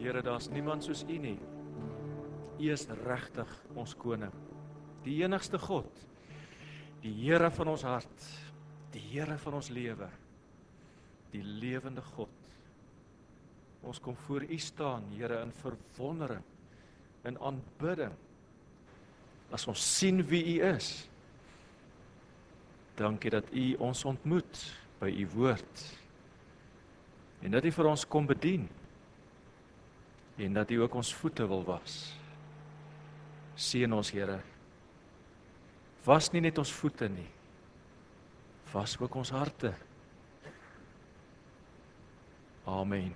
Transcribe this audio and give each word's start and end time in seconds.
Here, 0.00 0.22
daar's 0.24 0.48
niemand 0.48 0.84
soos 0.86 1.02
U 1.04 1.16
nie. 1.20 1.36
U 2.60 2.68
is 2.72 2.86
regtig 3.04 3.50
ons 3.76 3.92
koning. 4.00 4.32
Die 5.04 5.18
enigste 5.20 5.60
God. 5.60 5.90
Die 7.02 7.12
Here 7.18 7.50
van 7.52 7.68
ons 7.74 7.84
hart. 7.84 8.24
Die 8.94 9.02
Here 9.10 9.36
van 9.44 9.58
ons 9.60 9.68
lewe. 9.72 10.08
Die 11.34 11.44
lewende 11.44 12.04
God. 12.14 12.32
Ons 13.84 14.00
kom 14.00 14.16
voor 14.24 14.44
U 14.48 14.58
staan, 14.60 15.04
Here, 15.12 15.42
in 15.44 15.52
verwondering, 15.60 16.48
in 17.28 17.36
aanbidding. 17.36 18.16
As 19.52 19.68
ons 19.68 19.84
sien 19.98 20.24
wie 20.32 20.42
U 20.56 20.58
is. 20.72 20.90
Dankie 22.96 23.36
dat 23.36 23.52
U 23.52 23.68
ons 23.84 24.04
ontmoet 24.08 24.66
by 25.00 25.12
U 25.12 25.28
woord. 25.36 25.86
En 27.44 27.52
dat 27.52 27.64
U 27.68 27.72
vir 27.72 27.88
ons 27.92 28.08
kom 28.08 28.28
bedien. 28.28 28.68
En 30.40 30.52
dat 30.52 30.70
U 30.70 30.80
ook 30.80 30.94
ons 30.94 31.14
voete 31.14 31.46
wil 31.46 31.64
was. 31.64 32.16
Seën 33.54 33.92
ons, 33.92 34.10
Here. 34.10 34.40
Was 36.04 36.30
nie 36.32 36.40
net 36.40 36.58
ons 36.58 36.72
voete 36.72 37.10
nie. 37.12 37.28
Was 38.72 38.96
ook 38.96 39.14
ons 39.20 39.30
harte. 39.36 39.74
Amen. 42.64 43.12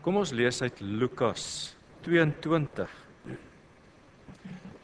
Kom 0.00 0.16
ons 0.16 0.32
lees 0.32 0.58
uit 0.64 0.80
Lukas 0.80 1.76
22. 2.02 2.88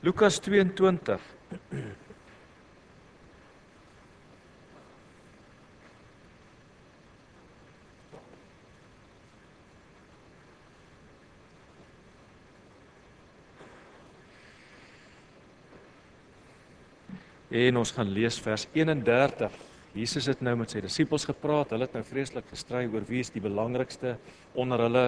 Lukas 0.01 0.39
22. 0.41 1.21
En 17.57 17.77
ons 17.77 17.91
gaan 17.91 18.09
lees 18.13 18.37
vers 18.43 18.67
31. 18.75 19.53
Jesus 19.97 20.27
het 20.29 20.43
nou 20.45 20.53
met 20.61 20.73
sy 20.73 20.83
disippels 20.85 21.25
gepraat. 21.25 21.73
Hulle 21.73 21.87
het 21.89 21.95
nou 21.97 22.05
vreeslik 22.05 22.45
gestry 22.53 22.85
oor 22.91 23.07
wie 23.09 23.23
is 23.25 23.33
die 23.33 23.41
belangrikste 23.41 24.19
onder 24.53 24.85
hulle. 24.85 25.05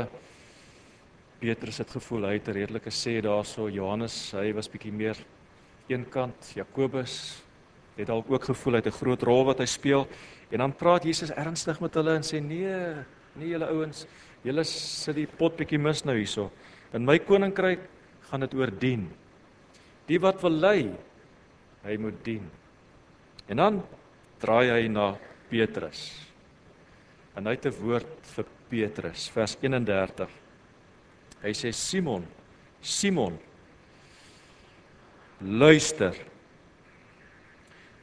Petrus 1.39 1.79
het 1.79 1.91
gevoel 1.95 2.25
hy 2.27 2.33
het 2.35 2.49
'n 2.49 2.53
redelike 2.53 2.91
sê 2.91 3.21
daarso. 3.23 3.69
Johannes, 3.71 4.33
hy 4.33 4.53
was 4.53 4.69
bietjie 4.69 4.93
meer 4.93 5.17
eenkant. 5.87 6.53
Jakobus 6.55 7.43
het 7.97 8.07
dalk 8.07 8.31
ook 8.31 8.45
gevoel 8.45 8.75
hy 8.75 8.79
het 8.79 8.87
'n 8.87 8.99
groot 8.99 9.23
rol 9.23 9.45
wat 9.45 9.59
hy 9.59 9.67
speel. 9.67 10.09
En 10.51 10.59
dan 10.59 10.73
praat 10.73 11.05
Jesus 11.05 11.31
ernstig 11.31 11.81
met 11.81 11.95
hulle 11.95 12.15
en 12.15 12.23
sê: 12.23 12.41
"Nee, 12.41 13.05
nee 13.35 13.49
julle 13.49 13.67
ouens, 13.67 14.07
julle 14.43 14.65
sit 14.65 15.15
die 15.15 15.27
pot 15.27 15.57
bietjie 15.57 15.79
mis 15.79 16.05
nou 16.05 16.17
hierso. 16.17 16.51
In 16.93 17.05
my 17.05 17.19
koninkryk 17.19 17.81
gaan 18.31 18.41
dit 18.41 18.55
oor 18.55 18.71
dien. 18.79 19.09
Die 20.07 20.19
wat 20.19 20.43
wil 20.43 20.51
lei, 20.51 20.91
hy 21.85 21.97
moet 21.97 22.25
dien." 22.25 22.51
En 23.49 23.57
dan 23.57 23.83
draai 24.39 24.71
hy 24.71 24.89
na 24.89 25.17
Petrus. 25.49 26.27
En 27.37 27.47
hy 27.47 27.53
het 27.53 27.67
'n 27.67 27.81
woord 27.81 28.27
vir 28.27 28.45
Petrus, 28.69 29.29
vers 29.29 29.57
31. 29.61 30.48
Hy 31.43 31.53
sê 31.55 31.71
Simon, 31.75 32.25
Simon, 32.83 33.37
luister. 35.41 36.17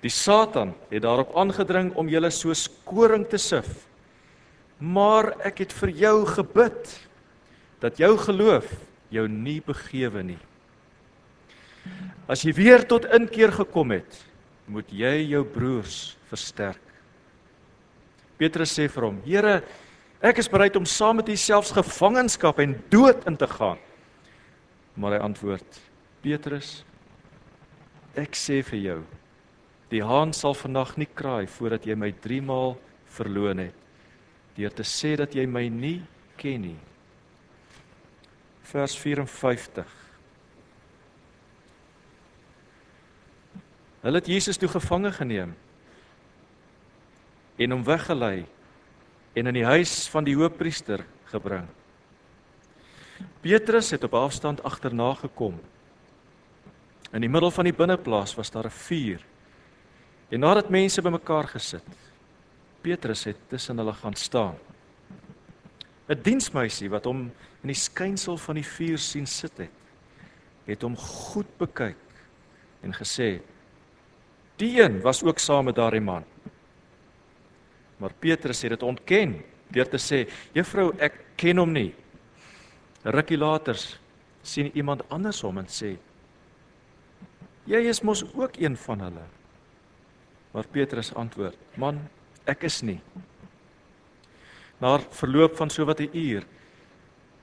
Die 0.03 0.11
Satan 0.13 0.75
het 0.91 1.03
daarop 1.03 1.33
aangedring 1.35 1.91
om 1.99 2.09
julle 2.11 2.31
soos 2.31 2.67
koring 2.87 3.25
te 3.27 3.39
sif. 3.41 3.67
Maar 4.79 5.33
ek 5.47 5.63
het 5.65 5.75
vir 5.81 5.91
jou 6.05 6.17
gebid 6.29 6.91
dat 7.83 7.99
jou 7.99 8.13
geloof 8.21 8.67
jou 9.11 9.25
nie 9.31 9.59
begewe 9.65 10.23
nie. 10.23 10.41
As 12.29 12.43
jy 12.45 12.55
weer 12.57 12.85
tot 12.87 13.05
inkeer 13.13 13.53
gekom 13.53 13.93
het, 13.95 14.17
moet 14.67 14.89
jy 14.89 15.13
jou 15.29 15.43
broers 15.45 16.15
versterk. 16.31 16.81
Petrus 18.39 18.73
sê 18.75 18.87
vir 18.91 19.05
hom: 19.05 19.21
"Here, 19.25 19.61
ek 20.21 20.37
is 20.37 20.49
bereid 20.49 20.75
om 20.75 20.85
saam 20.85 21.19
met 21.19 21.29
U 21.29 21.35
selfs 21.35 21.71
gevangenskap 21.75 22.59
en 22.59 22.75
dood 22.89 23.25
in 23.27 23.37
te 23.37 23.47
gaan." 23.47 23.77
Maar 24.93 25.11
hy 25.11 25.19
antwoord: 25.19 25.79
"Petrus, 26.21 26.85
ek 28.15 28.35
sê 28.35 28.63
vir 28.63 28.79
jou, 28.79 29.03
die 29.89 30.03
haan 30.03 30.33
sal 30.33 30.53
vannag 30.53 30.97
nie 30.97 31.09
kraai 31.13 31.47
voordat 31.47 31.85
jy 31.85 31.95
my 31.95 32.11
3 32.11 32.41
maal 32.41 32.77
verloon 33.05 33.57
het 33.57 33.75
deur 34.55 34.71
te 34.71 34.83
sê 34.83 35.15
dat 35.17 35.35
jy 35.35 35.45
my 35.45 35.67
nie 35.67 36.01
ken 36.37 36.61
nie." 36.61 36.79
Vers 38.63 38.95
54 38.97 40.05
Hulle 44.05 44.21
het 44.21 44.27
Jesus 44.29 44.57
toe 44.61 44.69
gevange 44.69 45.09
geneem 45.11 45.55
en 47.57 47.71
hom 47.71 47.83
weggelei 47.87 48.45
en 49.35 49.47
in 49.51 49.57
die 49.57 49.67
huis 49.67 50.07
van 50.11 50.23
die 50.23 50.35
hoofpriester 50.35 51.03
gebring. 51.31 51.67
Petrus 53.43 53.91
het 53.91 54.03
op 54.07 54.15
afstand 54.17 54.63
agterna 54.63 55.11
gekom. 55.19 55.57
In 57.11 57.23
die 57.23 57.29
middel 57.29 57.51
van 57.51 57.67
die 57.67 57.75
binneplaas 57.75 58.35
was 58.35 58.51
daar 58.51 58.65
'n 58.65 58.79
vuur. 58.87 59.21
En 60.29 60.39
nadat 60.39 60.69
mense 60.69 61.01
bymekaar 61.01 61.47
gesit, 61.47 61.85
Petrus 62.81 63.23
het 63.23 63.37
tussen 63.47 63.77
hulle 63.77 63.93
gaan 63.93 64.15
staan. 64.15 64.55
'n 66.09 66.21
Diensmeisie 66.21 66.89
wat 66.89 67.05
hom 67.05 67.31
in 67.61 67.67
die 67.67 67.81
skynsel 67.81 68.37
van 68.37 68.55
die 68.55 68.65
vuur 68.65 68.97
sien 68.97 69.27
sit 69.27 69.57
het, 69.57 69.69
het 70.65 70.81
hom 70.81 70.97
goed 70.97 71.57
bekyk 71.57 71.97
en 72.81 72.93
gesê: 72.93 73.41
"Die 74.57 74.81
een 74.81 75.01
was 75.01 75.23
ook 75.23 75.39
saam 75.39 75.65
met 75.65 75.75
daardie 75.75 76.01
man." 76.01 76.23
Maar 77.97 78.13
Petrus 78.19 78.61
het 78.61 78.75
dit 78.75 78.83
ontken 78.83 79.37
deur 79.67 79.89
te 79.89 79.97
sê: 79.97 80.25
"Juffrou, 80.53 80.93
ek 80.99 81.13
ken 81.35 81.57
hom 81.57 81.71
nie." 81.71 81.93
Rukkie 83.03 83.37
later 83.37 83.77
sien 84.41 84.71
iemand 84.73 85.03
anders 85.09 85.41
hom 85.41 85.57
en 85.57 85.67
sê: 85.67 85.95
"Jy 87.65 87.81
is 87.89 88.01
mos 88.01 88.23
ook 88.33 88.57
een 88.57 88.77
van 88.77 88.99
hulle." 88.99 89.25
Maar 90.51 90.67
Petrus 90.71 91.13
antwoord: 91.13 91.57
"Man, 91.75 91.99
ek 92.45 92.63
is 92.63 92.81
nie." 92.81 93.01
Na 94.79 94.99
verloop 94.99 95.55
van 95.55 95.69
so 95.69 95.85
wat 95.85 95.99
'n 95.99 96.09
uur 96.13 96.43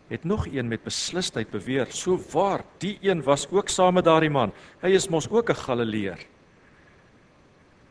het 0.09 0.25
nog 0.25 0.47
een 0.47 0.69
met 0.69 0.83
beslisheid 0.83 1.51
beweer: 1.51 1.87
"So 1.91 2.21
waar, 2.33 2.65
die 2.79 2.99
een 3.01 3.23
was 3.23 3.49
ook 3.51 3.69
saam 3.69 3.95
met 3.95 4.05
daardie 4.05 4.31
man. 4.31 4.53
Hy 4.81 4.89
is 4.89 5.09
mos 5.09 5.31
ook 5.31 5.51
'n 5.51 5.55
Galileër." 5.55 6.27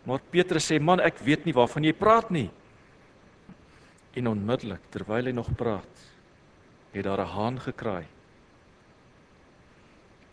Maar 0.03 0.21
Petrus 0.29 0.65
sê: 0.71 0.79
"Man, 0.79 0.99
ek 0.99 1.19
weet 1.19 1.45
nie 1.45 1.53
waarvan 1.53 1.83
jy 1.83 1.93
praat 1.93 2.29
nie." 2.31 2.49
En 4.13 4.27
onmiddellik 4.27 4.81
terwyl 4.89 5.25
hy 5.25 5.31
nog 5.31 5.55
praat, 5.55 6.07
het 6.91 7.03
daar 7.03 7.21
'n 7.21 7.33
haan 7.35 7.59
gekraai. 7.59 8.05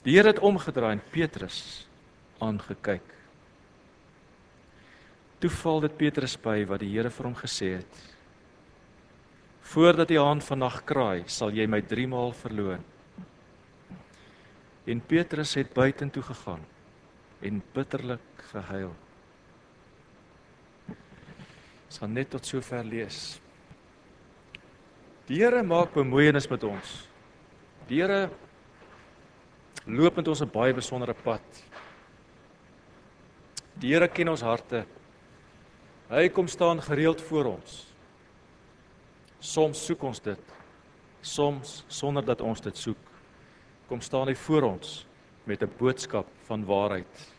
Die 0.03 0.17
Here 0.17 0.29
het 0.29 0.39
omgedraai 0.39 0.93
en 0.93 1.03
Petrus 1.11 1.87
aangekyk. 2.39 3.03
Toe 5.39 5.51
val 5.51 5.81
dit 5.81 5.97
Petrus 5.97 6.37
by 6.37 6.65
wat 6.67 6.81
die 6.81 6.91
Here 6.95 7.11
vir 7.11 7.25
hom 7.25 7.35
gesê 7.35 7.77
het: 7.77 8.17
"Voordat 9.61 10.09
die 10.09 10.19
haan 10.19 10.41
vannag 10.41 10.85
kraai, 10.85 11.25
sal 11.27 11.51
jy 11.51 11.67
my 11.67 11.83
3 11.83 12.07
maal 12.07 12.33
verloon." 12.33 12.85
En 14.87 15.01
Petrus 15.01 15.55
het 15.55 15.75
buitentoe 15.75 16.23
gegaan 16.23 16.65
en 17.41 17.63
bitterlik 17.73 18.21
gehuil. 18.51 19.08
Ons 21.89 22.01
gaan 22.03 22.13
net 22.13 22.29
tot 22.31 22.45
sover 22.45 22.85
lees. 22.85 23.39
Die 25.29 25.41
Here 25.41 25.63
maak 25.65 25.95
bemoeienis 25.97 26.49
met 26.49 26.65
ons. 26.69 27.09
Die 27.89 28.03
Here 28.03 28.29
loop 29.87 30.17
met 30.17 30.29
ons 30.29 30.43
'n 30.43 30.53
baie 30.53 30.75
besondere 30.75 31.15
pad. 31.15 31.43
Die 33.81 33.95
Here 33.95 34.09
ken 34.09 34.29
ons 34.29 34.43
harte. 34.43 34.85
Hy 36.11 36.29
kom 36.29 36.49
staan 36.49 36.81
gereeld 36.81 37.21
voor 37.21 37.45
ons. 37.45 37.87
Soms 39.41 39.85
soek 39.85 40.03
ons 40.03 40.21
dit. 40.21 40.41
Soms 41.21 41.85
sonder 41.89 42.25
dat 42.25 42.41
ons 42.41 42.61
dit 42.61 42.77
soek. 42.77 42.99
Kom 43.89 44.01
staan 44.01 44.29
hy 44.29 44.35
voor 44.35 44.63
ons 44.63 45.07
met 45.45 45.63
'n 45.63 45.73
boodskap 45.79 46.27
van 46.47 46.65
waarheid. 46.65 47.38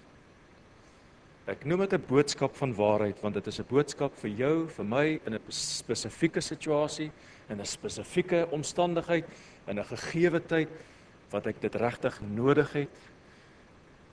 Ek 1.50 1.64
noem 1.66 1.82
dit 1.82 1.94
'n 1.98 2.06
boodskap 2.06 2.54
van 2.56 2.74
waarheid 2.78 3.22
want 3.22 3.34
dit 3.34 3.48
is 3.48 3.60
'n 3.60 3.66
boodskap 3.70 4.14
vir 4.22 4.30
jou, 4.30 4.68
vir 4.68 4.86
my 4.86 5.20
in 5.26 5.34
'n 5.34 5.42
spesifieke 5.50 6.42
situasie, 6.42 7.12
in 7.50 7.60
'n 7.60 7.66
spesifieke 7.66 8.48
omstandigheid, 8.52 9.26
in 9.68 9.80
'n 9.80 9.84
gegeewe 9.84 10.40
tyd 10.40 10.70
wat 11.32 11.48
ek 11.48 11.60
dit 11.60 11.76
regtig 11.76 12.22
nodig 12.22 12.72
het 12.74 12.90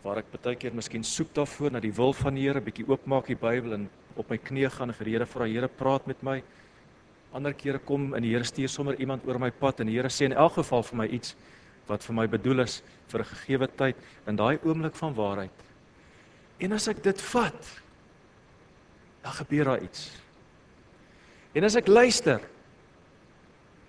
waar 0.02 0.18
ek 0.18 0.42
baie 0.42 0.56
keer 0.56 0.72
miskien 0.72 1.04
soek 1.04 1.34
daarvoor 1.34 1.72
na 1.72 1.80
die 1.80 1.92
wil 1.92 2.12
van 2.12 2.34
die 2.34 2.46
Here, 2.46 2.60
bietjie 2.60 2.88
oopmaak 2.88 3.26
die 3.26 3.34
Bybel 3.36 3.72
en 3.72 3.90
op 4.16 4.30
my 4.30 4.38
knieë 4.38 4.70
gaan 4.70 4.88
en 4.88 4.94
vir 4.94 5.04
die 5.04 5.12
Here 5.12 5.26
vra, 5.26 5.44
Here 5.44 5.68
praat 5.68 6.06
met 6.06 6.22
my. 6.22 6.42
Ander 7.34 7.52
kere 7.52 7.78
kom 7.78 8.14
en 8.14 8.22
die 8.22 8.30
Here 8.30 8.44
stuur 8.44 8.68
sommer 8.68 9.00
iemand 9.00 9.26
oor 9.26 9.38
my 9.38 9.50
pad 9.50 9.80
en 9.80 9.86
die 9.88 9.96
Here 9.96 10.08
sê 10.08 10.24
in 10.24 10.32
elk 10.32 10.52
geval 10.52 10.82
vir 10.82 10.96
my 10.96 11.06
iets 11.06 11.34
wat 11.88 12.02
vir 12.02 12.14
my 12.14 12.26
bedoel 12.26 12.60
is 12.60 12.82
vir 13.08 13.20
'n 13.20 13.24
gegeewe 13.24 13.68
tyd 13.76 13.96
in 14.26 14.36
daai 14.36 14.58
oomblik 14.64 14.94
van 14.94 15.14
waarheid. 15.14 15.65
En 16.58 16.72
as 16.72 16.88
ek 16.88 17.02
dit 17.04 17.22
vat, 17.32 17.72
dan 19.22 19.36
gebeur 19.40 19.72
daar 19.72 19.82
iets. 19.84 20.08
En 21.56 21.64
as 21.66 21.76
ek 21.76 21.88
luister, 21.88 22.40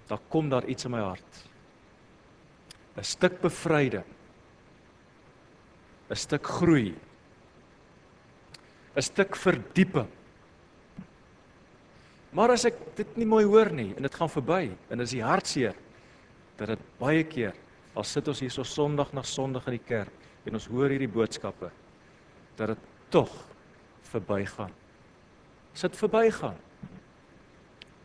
dan 0.08 0.20
kom 0.32 0.50
daar 0.50 0.66
iets 0.68 0.88
in 0.88 0.92
my 0.96 1.04
hart. 1.04 1.44
'n 2.98 3.04
Stuk 3.04 3.42
bevryding. 3.42 4.06
'n 6.10 6.16
Stuk 6.16 6.48
groei. 6.48 6.96
'n 8.96 9.02
Stuk 9.02 9.36
verdieping. 9.36 10.10
Maar 12.32 12.52
as 12.52 12.66
ek 12.66 12.96
dit 12.96 13.18
nie 13.18 13.26
mooi 13.26 13.46
hoor 13.46 13.72
nie 13.72 13.94
en 13.96 14.02
dit 14.02 14.16
gaan 14.16 14.30
verby 14.30 14.72
en 14.90 14.98
dit 14.98 15.08
is 15.08 15.16
die 15.16 15.24
hartseer 15.24 15.76
dat 16.58 16.68
dit 16.68 16.80
baie 17.00 17.24
keer 17.24 17.54
al 17.96 18.04
sit 18.04 18.28
ons 18.28 18.40
hier 18.40 18.52
so 18.52 18.64
Sondag 18.64 19.14
na 19.14 19.24
Sondag 19.24 19.68
in 19.68 19.78
die 19.78 19.88
kerk 19.88 20.14
en 20.46 20.54
ons 20.54 20.68
hoor 20.68 20.90
hierdie 20.90 21.10
boodskappe 21.10 21.72
dat 22.58 22.74
dit 22.74 22.86
tog 23.14 23.32
verbygaan. 24.10 24.74
As 25.74 25.86
dit 25.86 25.98
verbygaan, 25.98 26.58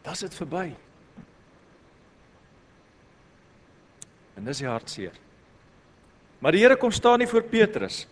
dan 0.03 0.13
is 0.13 0.25
dit 0.25 0.35
verby. 0.35 0.67
En 4.35 4.45
dis 4.45 4.63
die 4.63 4.69
hartseer. 4.69 5.15
Maar 6.43 6.57
die 6.57 6.65
Here 6.65 6.77
kom 6.77 6.91
staan 6.91 7.23
nie 7.23 7.31
voor 7.31 7.45
Petrus 7.47 8.05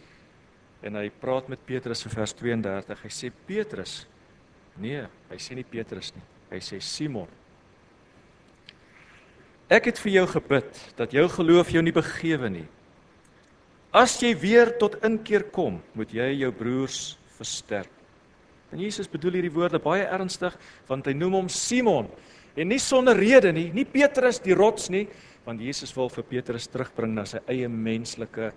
en 0.86 0.96
hy 0.96 1.10
praat 1.20 1.50
met 1.52 1.60
Petrus 1.66 2.06
in 2.06 2.12
vers 2.14 2.32
32. 2.38 3.02
Hy 3.04 3.10
sê 3.12 3.28
Petrus, 3.46 4.06
nee, 4.80 5.02
hy 5.28 5.38
sê 5.42 5.56
nie 5.58 5.66
Petrus 5.66 6.14
nie. 6.14 6.24
Hy 6.50 6.60
sê 6.64 6.78
Simon. 6.82 7.28
Ek 9.70 9.90
het 9.90 10.00
vir 10.02 10.14
jou 10.14 10.26
gebid 10.32 10.78
dat 10.98 11.12
jou 11.14 11.26
geloof 11.30 11.74
jou 11.74 11.82
nie 11.84 11.94
begewe 11.94 12.48
nie. 12.50 12.66
As 13.90 14.14
jy 14.22 14.34
weer 14.38 14.70
tot 14.78 15.00
inkeer 15.02 15.48
kom, 15.50 15.80
moet 15.98 16.12
jy 16.14 16.28
jou 16.44 16.50
broers 16.54 17.16
versterk. 17.38 17.90
En 18.70 18.78
Jesus 18.78 19.10
bedoel 19.10 19.40
hierdie 19.40 19.54
woorde 19.54 19.80
baie 19.82 20.04
ernstig 20.06 20.54
want 20.86 21.08
hy 21.10 21.14
noem 21.16 21.40
hom 21.40 21.48
Simon 21.50 22.06
en 22.54 22.70
nie 22.70 22.78
sonder 22.82 23.18
rede 23.18 23.50
nie, 23.54 23.68
nie 23.74 23.86
Petrus 23.86 24.38
die 24.42 24.54
rots 24.54 24.88
nie, 24.90 25.08
want 25.46 25.62
Jesus 25.62 25.90
wil 25.96 26.10
vir 26.12 26.26
Petrus 26.28 26.68
terugbring 26.70 27.14
na 27.16 27.24
sy 27.26 27.40
eie 27.50 27.68
menslike 27.70 28.52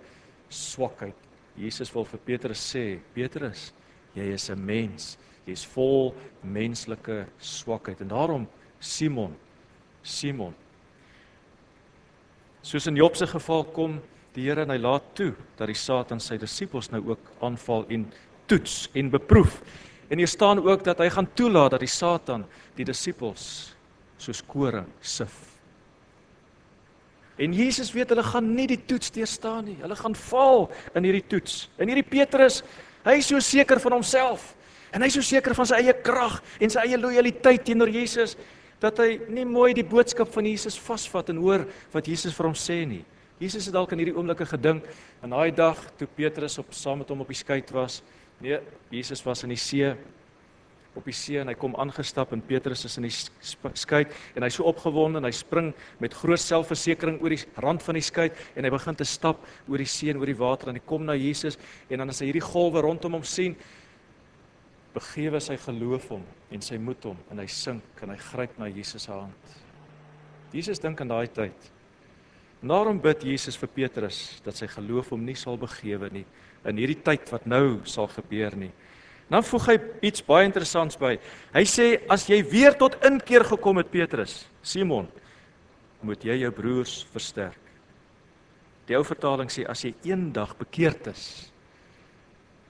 swakheid. 0.52 1.16
Jesus 1.58 1.90
wil 1.94 2.06
vir 2.06 2.20
Petrus 2.26 2.62
sê, 2.62 2.98
Petrus, 3.14 3.72
jy 4.14 4.34
is 4.34 4.50
'n 4.50 4.58
mens. 4.58 5.16
Jy's 5.46 5.64
vol 5.74 6.14
menslike 6.42 7.26
swakheid 7.38 8.00
en 8.00 8.08
daarom 8.08 8.46
Simon, 8.80 9.34
Simon. 10.02 10.54
Soos 12.62 12.86
in 12.86 12.96
Job 12.96 13.16
se 13.16 13.26
geval 13.26 13.64
kom 13.64 14.00
die 14.34 14.48
Here 14.48 14.64
en 14.64 14.72
hy 14.74 14.80
laat 14.82 15.12
toe 15.14 15.30
dat 15.58 15.70
die 15.70 15.78
Satan 15.78 16.20
sy 16.22 16.36
disippels 16.40 16.90
nou 16.90 17.00
ook 17.12 17.32
aanval 17.46 17.86
en 17.94 18.08
toets 18.50 18.88
en 18.98 19.10
beproef. 19.12 19.60
En 20.10 20.20
hier 20.20 20.30
staan 20.30 20.60
ook 20.62 20.82
dat 20.84 21.00
hy 21.00 21.08
gaan 21.14 21.28
toelaat 21.38 21.76
dat 21.76 21.84
die 21.84 21.90
Satan 21.90 22.44
die 22.76 22.86
disippels 22.86 23.46
soos 24.18 24.42
koring 24.46 24.88
sif. 25.00 25.32
En 27.38 27.54
Jesus 27.54 27.90
weet 27.94 28.12
hulle 28.14 28.26
gaan 28.26 28.50
nie 28.54 28.66
die 28.70 28.80
toets 28.86 29.10
deurstaan 29.14 29.64
nie. 29.66 29.78
Hulle 29.82 29.96
gaan 29.98 30.14
val 30.28 30.68
in 30.94 31.06
hierdie 31.06 31.24
toets. 31.30 31.64
En 31.78 31.90
hierdie 31.90 32.06
Petrus, 32.06 32.60
hy 33.06 33.18
is 33.18 33.30
so 33.30 33.40
seker 33.42 33.82
van 33.82 33.98
homself 33.98 34.52
en 34.94 35.02
hy 35.02 35.10
is 35.10 35.16
so 35.18 35.26
seker 35.26 35.56
van 35.58 35.66
sy 35.66 35.80
eie 35.82 35.94
krag 36.06 36.38
en 36.62 36.70
sy 36.70 36.84
eie 36.86 36.98
lojaliteit 36.98 37.64
teenoor 37.66 37.90
Jesus 37.90 38.36
dat 38.82 39.00
hy 39.02 39.16
nie 39.32 39.46
mooi 39.48 39.72
die 39.74 39.86
boodskap 39.86 40.30
van 40.34 40.46
Jesus 40.46 40.78
vasvat 40.78 41.32
en 41.32 41.40
hoor 41.42 41.64
wat 41.94 42.06
Jesus 42.10 42.34
vir 42.36 42.50
hom 42.50 42.58
sê 42.58 42.82
nie. 42.86 43.02
Jesus 43.42 43.66
het 43.66 43.74
dalk 43.74 43.92
in 43.92 43.98
hierdie 43.98 44.14
oomblikke 44.14 44.46
gedink 44.46 44.84
aan 45.22 45.32
daai 45.34 45.50
dag 45.54 45.80
toe 45.98 46.06
Petrus 46.06 46.58
op 46.62 46.70
saam 46.76 47.00
met 47.02 47.08
hom 47.10 47.24
op 47.24 47.32
die 47.32 47.38
skei 47.38 47.62
was. 47.74 48.02
Nee, 48.40 48.60
Jesus 48.90 49.24
was 49.26 49.42
in 49.42 49.50
die 49.50 49.58
see 49.58 49.90
op 50.94 51.08
die 51.08 51.14
see 51.16 51.40
en 51.40 51.50
hy 51.50 51.56
kom 51.58 51.74
aangestap 51.82 52.32
en 52.34 52.42
Petrus 52.46 52.84
is 52.86 52.96
in 53.00 53.08
die 53.08 53.14
skei 53.74 54.04
en 54.36 54.46
hy 54.46 54.50
so 54.54 54.66
opgewonde 54.70 55.18
en 55.18 55.26
hy 55.26 55.32
spring 55.34 55.72
met 56.02 56.14
groot 56.14 56.38
selfversekering 56.38 57.18
oor 57.22 57.34
die 57.34 57.40
rand 57.64 57.82
van 57.82 57.98
die 57.98 58.04
skei 58.04 58.28
en 58.54 58.66
hy 58.66 58.70
begin 58.70 58.98
te 59.00 59.08
stap 59.08 59.42
oor 59.66 59.82
die 59.82 59.90
see 59.90 60.14
en 60.14 60.22
oor 60.22 60.30
die 60.30 60.38
water 60.38 60.70
en 60.70 60.78
hy 60.78 60.84
kom 60.86 61.06
na 61.08 61.18
Jesus 61.18 61.58
en 61.88 62.04
dan 62.04 62.14
as 62.14 62.22
hy 62.22 62.30
hierdie 62.30 62.46
golwe 62.46 62.84
rondom 62.86 63.18
hom 63.18 63.26
sien 63.26 63.58
begewe 64.94 65.42
sy 65.42 65.58
geloof 65.66 66.12
hom 66.14 66.22
en 66.54 66.62
sy 66.62 66.78
moed 66.78 67.10
hom 67.10 67.18
en 67.34 67.42
hy 67.42 67.50
sink 67.50 68.02
en 68.06 68.14
hy 68.14 68.20
gryp 68.30 68.58
na 68.62 68.70
Jesus 68.70 69.08
se 69.08 69.12
hand. 69.12 69.54
Jesus 70.54 70.78
dink 70.78 71.00
aan 71.02 71.10
daai 71.10 71.26
tyd. 71.34 71.73
Daarom 72.64 72.96
bid 72.96 73.26
Jesus 73.28 73.58
vir 73.60 73.68
Petrus 73.68 74.40
dat 74.44 74.56
sy 74.56 74.66
geloof 74.72 75.10
hom 75.12 75.24
nie 75.24 75.36
sal 75.36 75.58
begewe 75.60 76.08
nie 76.12 76.24
in 76.64 76.78
hierdie 76.80 77.02
tyd 77.04 77.28
wat 77.28 77.44
nou 77.44 77.82
sal 77.84 78.08
gebeur 78.08 78.56
nie. 78.56 78.70
Dan 79.28 79.44
voeg 79.44 79.66
hy 79.68 79.74
iets 80.08 80.24
baie 80.24 80.46
interessants 80.48 80.96
by. 81.00 81.14
Hy 81.52 81.64
sê 81.68 81.86
as 82.12 82.24
jy 82.28 82.38
weer 82.48 82.76
tot 82.80 82.96
inkeer 83.04 83.44
gekom 83.48 83.80
het 83.80 83.90
Petrus, 83.92 84.44
Simon, 84.64 85.08
moet 86.04 86.24
jy 86.24 86.38
jou 86.40 86.50
broers 86.56 87.02
versterk. 87.12 87.60
Die 88.88 88.96
ou 88.96 89.04
vertaling 89.04 89.52
sê 89.52 89.64
as 89.68 89.84
jy 89.84 89.94
eendag 90.08 90.52
bekeerd 90.60 91.08
is, 91.12 91.24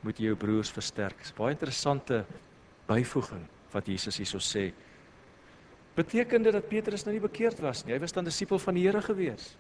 moet 0.03 0.19
jy 0.19 0.31
jou 0.31 0.39
broers 0.39 0.71
versterk. 0.75 1.23
Dis 1.23 1.35
baie 1.35 1.55
interessante 1.55 2.23
byvoeging 2.91 3.47
wat 3.75 3.91
Jesus 3.91 4.19
hierso 4.19 4.43
sê. 4.43 4.69
Beteken 5.95 6.43
dit 6.47 6.55
dat 6.55 6.67
Petrus 6.71 7.07
nou 7.07 7.15
nie 7.15 7.23
bekeerd 7.23 7.63
was 7.63 7.83
nie? 7.87 7.95
Hy 7.95 8.03
was 8.03 8.15
dan 8.15 8.27
disipel 8.27 8.59
van 8.63 8.79
die 8.79 8.87
Here 8.87 9.03
gewees. 9.03 9.53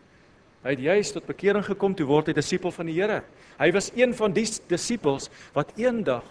Hy 0.64 0.72
het 0.72 0.84
juis 0.86 1.12
tot 1.12 1.26
bekering 1.28 1.64
gekom 1.64 1.94
toe 1.94 2.06
word 2.08 2.30
hy 2.30 2.34
disipel 2.36 2.72
van 2.72 2.88
die 2.88 2.96
Here. 2.96 3.20
Hy 3.60 3.68
was 3.76 3.90
een 3.94 4.14
van 4.16 4.32
die 4.32 4.46
disippels 4.68 5.28
wat 5.54 5.74
eendag 5.78 6.24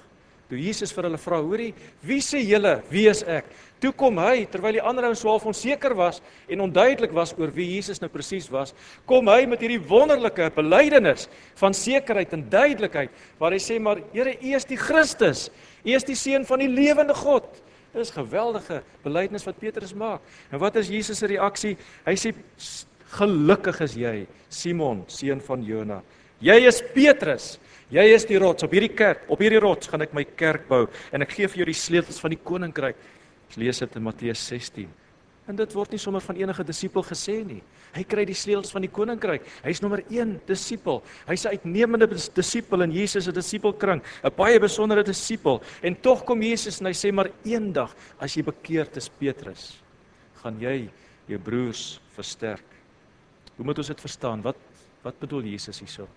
Toe 0.53 0.59
Jesus 0.61 0.91
vir 0.93 1.07
hulle 1.07 1.17
vra, 1.17 1.39
hoorie, 1.41 1.71
wie 2.05 2.19
sê 2.21 2.37
julle, 2.43 2.75
wie 2.91 3.07
is 3.09 3.23
ek? 3.25 3.47
Toe 3.81 3.89
kom 3.97 4.19
hy 4.21 4.43
terwyl 4.51 4.75
die 4.77 4.83
ander 4.83 5.07
ouens 5.07 5.23
so 5.23 5.31
half 5.31 5.47
onseker 5.49 5.95
was 5.97 6.19
en 6.51 6.61
onduidelik 6.67 7.15
was 7.15 7.33
oor 7.39 7.49
wie 7.55 7.65
Jesus 7.71 7.97
nou 8.03 8.09
presies 8.11 8.51
was, 8.53 8.75
kom 9.09 9.31
hy 9.31 9.47
met 9.49 9.63
hierdie 9.63 9.81
wonderlike 9.81 10.51
belydenis 10.53 11.25
van 11.57 11.73
sekerheid 11.73 12.35
en 12.37 12.45
duidelikheid 12.51 13.25
waar 13.41 13.55
hy 13.55 13.61
sê 13.63 13.79
maar 13.81 14.03
Here, 14.13 14.35
U 14.35 14.53
is 14.53 14.69
die 14.69 14.77
Christus. 14.77 15.47
U 15.81 15.95
is 15.97 16.05
die 16.05 16.19
seun 16.19 16.45
van 16.45 16.61
die 16.61 16.69
lewende 16.69 17.17
God. 17.17 17.49
Dit 17.93 18.03
is 18.05 18.13
geweldige 18.13 18.83
belydenis 19.01 19.49
wat 19.49 19.57
Petrus 19.61 19.97
maak. 19.97 20.21
En 20.53 20.61
wat 20.61 20.77
is 20.81 20.91
Jesus 20.93 21.17
se 21.21 21.33
reaksie? 21.33 21.73
Hy 22.05 22.13
sê 22.19 22.35
gelukkig 23.13 23.81
is 23.85 23.95
jy, 23.99 24.15
Simon, 24.49 25.03
seun 25.11 25.41
van 25.43 25.63
Jona. 25.65 26.01
Jy 26.43 26.57
is 26.67 26.81
Petrus. 26.93 27.53
Jy 27.93 28.03
is 28.15 28.25
die 28.25 28.39
rots 28.41 28.65
op 28.65 28.73
hierdie 28.73 28.91
kerk. 28.91 29.27
Op 29.31 29.41
hierdie 29.43 29.61
rots 29.61 29.87
gaan 29.91 30.03
ek 30.05 30.15
my 30.17 30.25
kerk 30.39 30.65
bou 30.67 30.87
en 31.13 31.25
ek 31.25 31.37
gee 31.37 31.47
vir 31.51 31.61
jou 31.61 31.69
die 31.69 31.77
sleutels 31.77 32.19
van 32.23 32.33
die 32.33 32.41
koninkryk. 32.41 32.97
Ons 33.47 33.59
lees 33.61 33.79
dit 33.83 33.97
in 33.99 34.05
Matteus 34.05 34.41
16. 34.49 34.89
En 35.43 35.57
dit 35.59 35.75
word 35.75 35.91
nie 35.91 35.99
sommer 35.99 36.23
van 36.23 36.39
enige 36.39 36.63
disipel 36.65 37.03
gesê 37.05 37.35
nie. 37.45 37.59
Hy 37.93 38.03
kry 38.09 38.23
die 38.25 38.37
sleutels 38.37 38.71
van 38.73 38.85
die 38.85 38.91
koninkryk. 38.91 39.45
Hy's 39.65 39.83
nommer 39.83 40.01
1 40.07 40.37
disipel. 40.47 41.03
Hy's 41.27 41.45
'n 41.45 41.53
uitnemende 41.59 42.07
disipel 42.07 42.81
in 42.81 42.91
Jesus 42.91 43.25
se 43.25 43.31
disipelkring, 43.31 44.01
'n 44.23 44.31
baie 44.35 44.59
besondere 44.59 45.03
disipel. 45.03 45.61
En 45.83 45.95
tog 45.95 46.25
kom 46.25 46.41
Jesus 46.41 46.79
en 46.79 46.87
hy 46.87 46.93
sê 46.93 47.11
maar 47.13 47.29
eendag 47.45 47.93
as 48.19 48.35
jy 48.35 48.43
bekeerd 48.43 48.97
is 48.97 49.09
Petrus, 49.09 49.77
gaan 50.41 50.59
jy 50.59 50.89
jou 51.27 51.39
broers 51.39 51.99
versterk. 52.15 52.72
Hoe 53.55 53.65
moet 53.65 53.77
ons 53.77 53.87
dit 53.87 54.01
verstaan? 54.01 54.41
Wat 54.41 54.57
wat 55.03 55.19
bedoel 55.19 55.43
Jesus 55.51 55.79
hierso? 55.79 56.07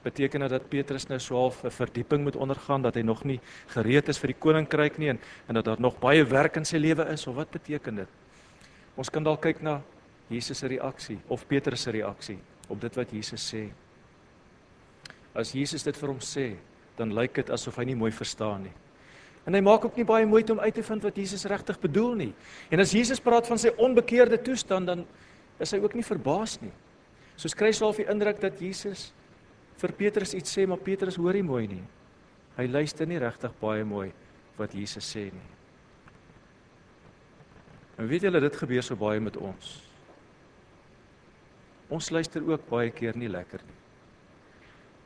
beteken 0.00 0.46
dit 0.46 0.50
dat 0.50 0.68
Petrus 0.68 1.06
nou 1.08 1.18
so 1.20 1.36
half 1.36 1.64
'n 1.64 1.70
verdieping 1.70 2.22
moet 2.22 2.36
ondergaan 2.36 2.82
dat 2.82 2.94
hy 2.94 3.02
nog 3.02 3.24
nie 3.24 3.40
gereed 3.66 4.08
is 4.08 4.18
vir 4.18 4.26
die 4.28 4.40
koninkryk 4.40 4.98
nie 4.98 5.08
en 5.08 5.18
en 5.48 5.54
dat 5.54 5.64
daar 5.64 5.80
nog 5.80 5.98
baie 5.98 6.24
werk 6.24 6.56
in 6.56 6.64
sy 6.64 6.76
lewe 6.76 7.04
is 7.12 7.26
of 7.26 7.34
wat 7.34 7.50
beteken 7.50 7.94
dit? 7.94 8.08
Ons 8.96 9.10
kan 9.10 9.22
dalk 9.22 9.40
kyk 9.40 9.62
na 9.62 9.82
Jesus 10.28 10.58
se 10.58 10.66
reaksie 10.66 11.18
of 11.28 11.46
Petrus 11.46 11.82
se 11.82 11.90
reaksie 11.90 12.38
op 12.68 12.80
dit 12.80 12.96
wat 12.96 13.10
Jesus 13.10 13.54
sê. 13.54 13.70
As 15.34 15.52
Jesus 15.52 15.82
dit 15.82 15.96
vir 15.96 16.08
hom 16.08 16.18
sê, 16.18 16.56
dan 16.96 17.14
lyk 17.14 17.34
dit 17.34 17.50
asof 17.50 17.76
hy 17.76 17.84
nie 17.84 17.94
mooi 17.94 18.12
verstaan 18.12 18.62
nie. 18.62 18.72
En 19.46 19.54
hy 19.54 19.60
maak 19.60 19.84
ook 19.84 19.96
nie 19.96 20.04
baie 20.04 20.26
moeite 20.26 20.52
om 20.52 20.60
uit 20.60 20.74
te 20.74 20.82
vind 20.82 21.02
wat 21.02 21.16
Jesus 21.16 21.44
regtig 21.44 21.80
bedoel 21.80 22.14
nie. 22.14 22.34
En 22.70 22.80
as 22.80 22.92
Jesus 22.92 23.20
praat 23.20 23.46
van 23.46 23.58
sy 23.58 23.72
onbekeerde 23.76 24.42
toestand, 24.42 24.86
dan 24.86 25.06
is 25.60 25.72
hy 25.74 25.80
ook 25.82 25.94
nie 25.94 26.06
verbaas 26.06 26.58
nie. 26.62 26.72
Soos 27.40 27.56
kry 27.56 27.70
al 27.72 27.96
die 27.96 28.08
indruk 28.10 28.40
dat 28.40 28.60
Jesus 28.60 29.10
vir 29.80 29.92
Petrus 29.96 30.34
iets 30.36 30.52
sê, 30.52 30.66
maar 30.68 30.80
Petrus 30.84 31.16
hoor 31.16 31.36
nie 31.36 31.46
mooi 31.46 31.66
nie. 31.68 31.84
Hy 32.56 32.66
luister 32.68 33.08
nie 33.08 33.20
regtig 33.20 33.52
baie 33.60 33.84
mooi 33.84 34.10
wat 34.58 34.74
Jesus 34.76 35.06
sê 35.08 35.30
nie. 35.32 35.48
En 38.00 38.08
weet 38.08 38.24
julle 38.24 38.40
dit 38.40 38.56
gebeur 38.56 38.84
so 38.84 38.96
baie 38.96 39.20
met 39.20 39.36
ons. 39.36 39.78
Ons 41.90 42.10
luister 42.12 42.44
ook 42.46 42.68
baie 42.68 42.92
keer 42.94 43.16
nie 43.18 43.28
lekker 43.28 43.64
nie. 43.64 43.78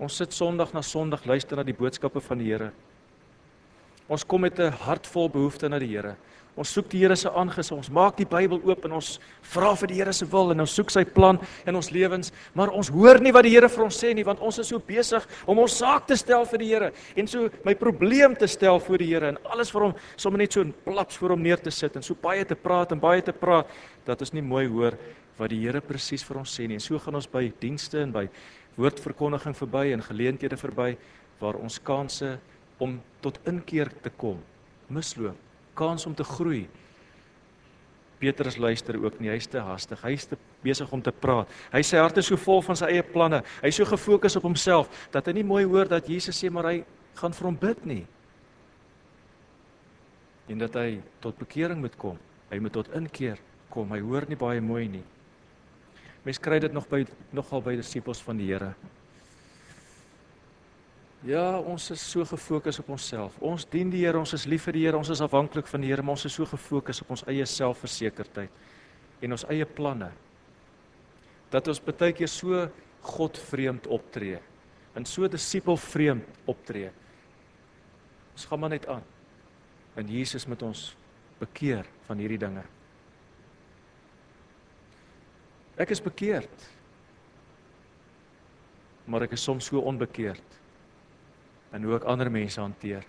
Ons 0.05 0.19
sit 0.19 0.35
Sondag 0.35 0.75
na 0.75 0.83
Sondag 0.83 1.25
luister 1.27 1.59
na 1.59 1.65
die 1.67 1.77
boodskappe 1.77 2.21
van 2.21 2.43
die 2.43 2.51
Here. 2.51 2.73
Ons 4.09 4.25
kom 4.25 4.41
met 4.41 4.59
'n 4.59 4.71
hart 4.71 5.07
vol 5.07 5.31
behoefte 5.31 5.69
na 5.69 5.79
die 5.79 5.89
Here. 5.89 6.17
Ons 6.55 6.71
soek 6.73 6.89
die 6.89 6.99
Here 6.99 7.17
se 7.17 7.31
aangesig. 7.31 7.77
Ons 7.77 7.91
maak 7.91 8.17
die 8.17 8.27
Bybel 8.27 8.61
oop 8.63 8.85
en 8.85 8.93
ons 8.93 9.19
vra 9.43 9.75
vir 9.75 9.89
die 9.89 9.97
Here 9.97 10.13
se 10.13 10.27
wil 10.27 10.53
en 10.53 10.61
ons 10.61 10.75
soek 10.75 10.91
sy 10.91 11.05
plan 11.05 11.39
in 11.67 11.75
ons 11.75 11.91
lewens, 11.91 12.33
maar 12.55 12.71
ons 12.71 12.89
hoor 12.89 13.19
nie 13.21 13.33
wat 13.33 13.43
die 13.43 13.51
Here 13.51 13.69
vir 13.69 13.85
ons 13.85 14.05
sê 14.05 14.15
nie 14.15 14.23
want 14.23 14.41
ons 14.41 14.59
is 14.59 14.69
so 14.69 14.79
besig 14.79 15.27
om 15.47 15.59
ons 15.59 15.79
saak 15.79 16.07
te 16.07 16.17
stel 16.17 16.45
vir 16.45 16.59
die 16.59 16.69
Here 16.69 16.93
en 17.17 17.27
so 17.27 17.51
my 17.65 17.75
probleem 17.75 18.37
te 18.37 18.47
stel 18.47 18.79
voor 18.79 18.99
die 18.99 19.11
Here 19.11 19.29
en 19.29 19.39
alles 19.51 19.71
vir 19.71 19.81
hom 19.81 19.95
sommer 20.17 20.39
net 20.39 20.53
so 20.53 20.61
in 20.61 20.73
plaps 20.85 21.17
voor 21.17 21.31
hom 21.31 21.43
neer 21.43 21.59
te 21.59 21.71
sit 21.71 21.97
en 21.97 22.03
so 22.03 22.15
baie 22.15 22.45
te 22.45 22.55
praat 22.55 22.93
en 22.93 23.01
baie 23.01 23.23
te 23.23 23.33
praat 23.33 23.67
dat 24.05 24.21
ons 24.21 24.33
nie 24.33 24.43
mooi 24.43 24.67
hoor 24.69 24.99
wat 25.39 25.51
die 25.51 25.59
Here 25.65 25.81
presies 25.81 26.23
vir 26.23 26.39
ons 26.39 26.61
sê 26.61 26.69
nie. 26.69 26.75
En 26.75 26.81
so 26.81 26.99
gaan 26.99 27.15
ons 27.15 27.27
by 27.27 27.53
dienste 27.61 28.01
en 28.01 28.13
by 28.13 28.29
woordverkondiging 28.77 29.57
verby 29.57 29.93
en 29.93 30.03
geleenthede 30.03 30.57
verby 30.57 30.97
waar 31.41 31.57
ons 31.57 31.79
kansse 31.79 32.39
om 32.83 32.99
tot 33.25 33.39
inkeer 33.49 33.91
te 34.03 34.11
kom. 34.11 34.41
Misloop 34.89 35.41
kans 35.75 36.07
om 36.07 36.15
te 36.15 36.23
groei. 36.25 36.69
Petrus 38.23 38.57
luister 38.57 38.95
ook 39.03 39.17
nie 39.19 39.33
hy's 39.33 39.49
te 39.51 39.59
hastig 39.59 39.99
hy's 40.07 40.29
te 40.31 40.39
besig 40.63 40.93
om 40.95 41.03
te 41.03 41.11
praat. 41.11 41.51
Hy 41.73 41.83
sê 41.83 41.99
hart 41.99 42.21
is 42.23 42.29
so 42.31 42.39
vol 42.39 42.63
van 42.63 42.79
sy 42.79 42.93
eie 42.93 43.03
planne. 43.03 43.43
Hy's 43.65 43.81
so 43.81 43.89
gefokus 43.89 44.39
op 44.39 44.47
homself 44.47 45.09
dat 45.13 45.27
hy 45.27 45.41
nie 45.41 45.47
mooi 45.47 45.65
hoor 45.67 45.91
dat 45.91 46.07
Jesus 46.09 46.39
sê 46.39 46.51
maar 46.53 46.71
hy 46.71 46.77
gaan 47.19 47.35
vir 47.35 47.49
hom 47.51 47.59
bid 47.59 47.83
nie. 47.91 48.05
En 50.49 50.63
dat 50.63 50.79
hy 50.79 51.01
tot 51.25 51.37
bekering 51.43 51.83
moet 51.83 51.99
kom 51.99 52.21
hy 52.55 52.61
moet 52.63 52.75
tot 52.77 52.91
inkeer 52.95 53.41
kom. 53.73 53.91
Hy 53.91 54.01
hoor 54.05 54.29
nie 54.31 54.39
baie 54.39 54.63
mooi 54.63 54.87
nie. 54.91 55.05
Mens 56.25 56.41
kry 56.41 56.61
dit 56.63 56.73
nog 56.73 56.87
by 56.89 57.03
nogal 57.37 57.65
by 57.65 57.75
disippels 57.81 58.23
van 58.25 58.39
die 58.41 58.47
Here. 58.53 58.73
Ja, 61.25 61.57
ons 61.57 61.87
is 61.89 62.03
so 62.05 62.25
gefokus 62.29 62.79
op 62.83 62.91
onsself. 62.93 63.37
Ons 63.41 63.65
dien 63.73 63.89
die 63.89 64.03
Here, 64.03 64.19
ons 64.21 64.35
is 64.37 64.45
lief 64.45 64.67
vir 64.69 64.77
die 64.77 64.83
Here, 64.85 64.99
ons 64.99 65.09
is 65.09 65.23
afhanklik 65.25 65.69
van 65.71 65.81
die 65.81 65.89
Here, 65.89 66.03
maar 66.05 66.19
ons 66.19 66.27
is 66.29 66.35
so 66.37 66.45
gefokus 66.45 67.01
op 67.01 67.15
ons 67.17 67.23
eie 67.33 67.47
selfversekerdheid 67.49 69.25
en 69.25 69.33
ons 69.33 69.45
eie 69.49 69.65
planne 69.65 70.11
dat 71.49 71.71
ons 71.71 71.81
baie 71.81 72.13
keer 72.13 72.29
so 72.29 72.67
godvreemd 73.07 73.87
optree 73.95 74.41
en 74.99 75.07
so 75.09 75.29
disipelvreemd 75.31 76.51
optree. 76.51 76.91
Ons 78.35 78.45
gaan 78.51 78.61
maar 78.61 78.75
net 78.75 78.85
aan. 78.91 79.07
En 79.97 80.11
Jesus 80.11 80.45
met 80.51 80.61
ons 80.67 80.83
bekeer 81.41 81.87
van 82.09 82.21
hierdie 82.21 82.41
dinge. 82.43 82.67
Ek 85.81 85.95
is 85.95 86.03
bekeerd. 86.05 86.69
Maar 89.09 89.25
ek 89.29 89.39
is 89.39 89.47
soms 89.47 89.71
so 89.71 89.81
onbekeerd 89.81 90.61
in 91.75 91.85
hoe 91.85 91.97
ek 91.99 92.07
ander 92.11 92.31
mense 92.33 92.61
hanteer. 92.61 93.05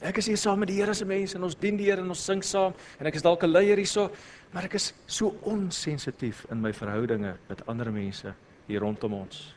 Ek 0.00 0.16
is 0.22 0.30
hier 0.30 0.40
saam 0.40 0.62
met 0.62 0.70
die 0.70 0.78
Here 0.78 0.94
se 0.96 1.04
mense 1.04 1.36
en 1.36 1.44
ons 1.44 1.56
dien 1.60 1.76
die 1.76 1.90
Here 1.90 2.00
en 2.00 2.08
ons 2.14 2.24
sing 2.24 2.40
saam 2.46 2.72
en 2.98 3.06
ek 3.10 3.18
is 3.18 3.22
dalk 3.22 3.42
'n 3.44 3.52
leier 3.52 3.76
hierso, 3.76 4.10
maar 4.52 4.64
ek 4.64 4.74
is 4.74 4.92
so 5.06 5.36
onsensitief 5.44 6.46
in 6.50 6.60
my 6.60 6.72
verhoudinge 6.72 7.36
met 7.48 7.68
ander 7.68 7.92
mense 7.92 8.34
hier 8.66 8.80
rondom 8.80 9.12
ons. 9.12 9.54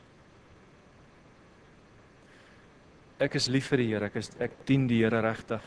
Ek 3.20 3.36
is 3.36 3.48
lief 3.48 3.68
vir 3.68 3.78
die 3.78 3.88
Here, 3.88 4.06
ek 4.06 4.16
is 4.16 4.32
ek 4.40 4.66
dien 4.66 4.88
die 4.88 5.04
Here 5.04 5.22
regtig. 5.22 5.62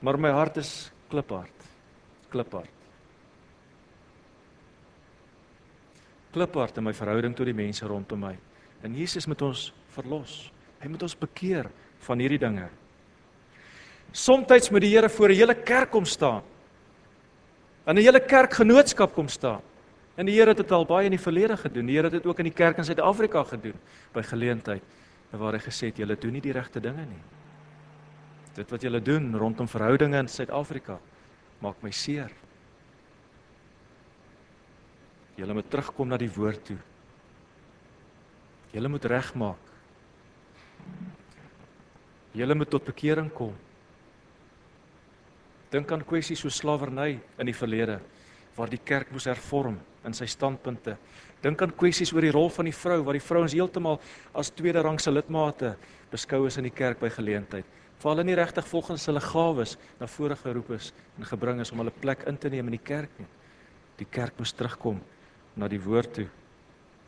Maar 0.00 0.16
my 0.16 0.30
hart 0.30 0.56
is 0.56 0.90
kliphard. 1.10 1.52
Kliphard. 2.30 2.84
kliphard 6.34 6.78
in 6.78 6.84
my 6.88 6.92
verhouding 6.96 7.34
tot 7.36 7.46
die 7.46 7.56
mense 7.56 7.86
rondom 7.86 8.26
my. 8.26 8.34
En 8.84 8.92
Jesus 8.92 9.26
moet 9.26 9.42
ons 9.42 9.68
verlos. 9.96 10.52
Hy 10.82 10.90
moet 10.92 11.04
ons 11.06 11.16
bekeer 11.16 11.70
van 12.04 12.20
hierdie 12.20 12.40
dinge. 12.42 12.66
Somstyds 14.14 14.70
moet 14.70 14.84
die 14.84 14.92
Here 14.92 15.08
voor 15.08 15.30
'n 15.30 15.34
hele 15.34 15.54
kerk 15.54 15.90
kom 15.90 16.04
staan. 16.04 16.42
In 17.86 17.96
'n 17.96 18.04
hele 18.04 18.20
kerkgenootskap 18.20 19.14
kom 19.14 19.28
staan. 19.28 19.62
En 20.16 20.26
die 20.26 20.34
Here 20.34 20.48
het 20.48 20.56
dit 20.56 20.72
al 20.72 20.84
baie 20.84 21.06
in 21.06 21.16
die 21.16 21.26
verlede 21.26 21.56
gedoen. 21.56 21.86
Die 21.86 21.96
Here 21.96 22.06
het 22.10 22.22
dit 22.22 22.26
ook 22.26 22.38
in 22.38 22.44
die 22.44 22.54
kerk 22.54 22.78
in 22.78 22.84
Suid-Afrika 22.84 23.44
gedoen 23.44 23.74
by 24.12 24.22
geleentheid 24.22 24.82
waar 25.30 25.52
hy 25.52 25.58
gesê 25.58 25.86
het 25.90 25.96
julle 25.96 26.16
doen 26.16 26.32
nie 26.32 26.40
die 26.40 26.52
regte 26.52 26.80
dinge 26.80 27.04
nie. 27.06 27.22
Dit 28.54 28.70
wat 28.70 28.82
julle 28.82 29.00
doen 29.02 29.34
rondom 29.36 29.68
verhoudinge 29.68 30.18
in 30.18 30.28
Suid-Afrika 30.28 30.98
maak 31.58 31.82
my 31.82 31.90
seer. 31.90 32.30
Julle 35.34 35.54
moet 35.54 35.70
terugkom 35.70 36.08
na 36.08 36.16
die 36.16 36.30
woord 36.30 36.64
toe. 36.64 36.78
Julle 38.74 38.90
moet 38.90 39.04
regmaak. 39.06 39.70
Julle 42.34 42.54
moet 42.58 42.70
tot 42.70 42.84
bekering 42.84 43.30
kom. 43.30 43.52
Dink 45.70 45.92
aan 45.94 46.02
kwessies 46.06 46.42
so 46.42 46.50
slawerny 46.50 47.20
in 47.38 47.50
die 47.50 47.54
verlede 47.54 48.00
waar 48.54 48.70
die 48.70 48.78
kerk 48.78 49.10
moes 49.10 49.26
hervorm 49.26 49.78
in 50.06 50.14
sy 50.14 50.26
standpunte. 50.30 50.96
Dink 51.42 51.62
aan 51.62 51.74
kwessies 51.74 52.12
oor 52.14 52.22
die 52.22 52.34
rol 52.34 52.50
van 52.54 52.68
die 52.68 52.74
vrou 52.74 53.00
waar 53.06 53.18
die 53.18 53.24
vrouens 53.24 53.54
heeltemal 53.54 54.00
as 54.34 54.52
tweede 54.54 54.82
rangse 54.82 55.10
lidmate 55.10 55.74
beskou 56.12 56.44
is 56.46 56.58
in 56.58 56.68
die 56.68 56.74
kerk 56.74 57.00
by 57.02 57.10
geleentheid. 57.14 57.66
Val 58.02 58.14
hulle 58.14 58.26
nie 58.26 58.38
regtig 58.38 58.66
volgens 58.68 59.06
hulle 59.10 59.22
gawes 59.22 59.76
na 60.00 60.06
vore 60.10 60.36
geroep 60.38 60.74
is 60.76 60.92
en 61.18 61.26
gebring 61.30 61.62
is 61.62 61.72
om 61.72 61.82
hulle 61.82 61.94
plek 62.02 62.26
in 62.30 62.38
te 62.38 62.50
neem 62.50 62.70
in 62.70 62.78
die 62.78 62.86
kerk 62.86 63.10
nie. 63.18 63.30
Die 63.98 64.06
kerk 64.10 64.38
moes 64.38 64.54
terugkom 64.54 65.00
na 65.56 65.70
die 65.70 65.82
woord 65.82 66.14
toe. 66.18 66.28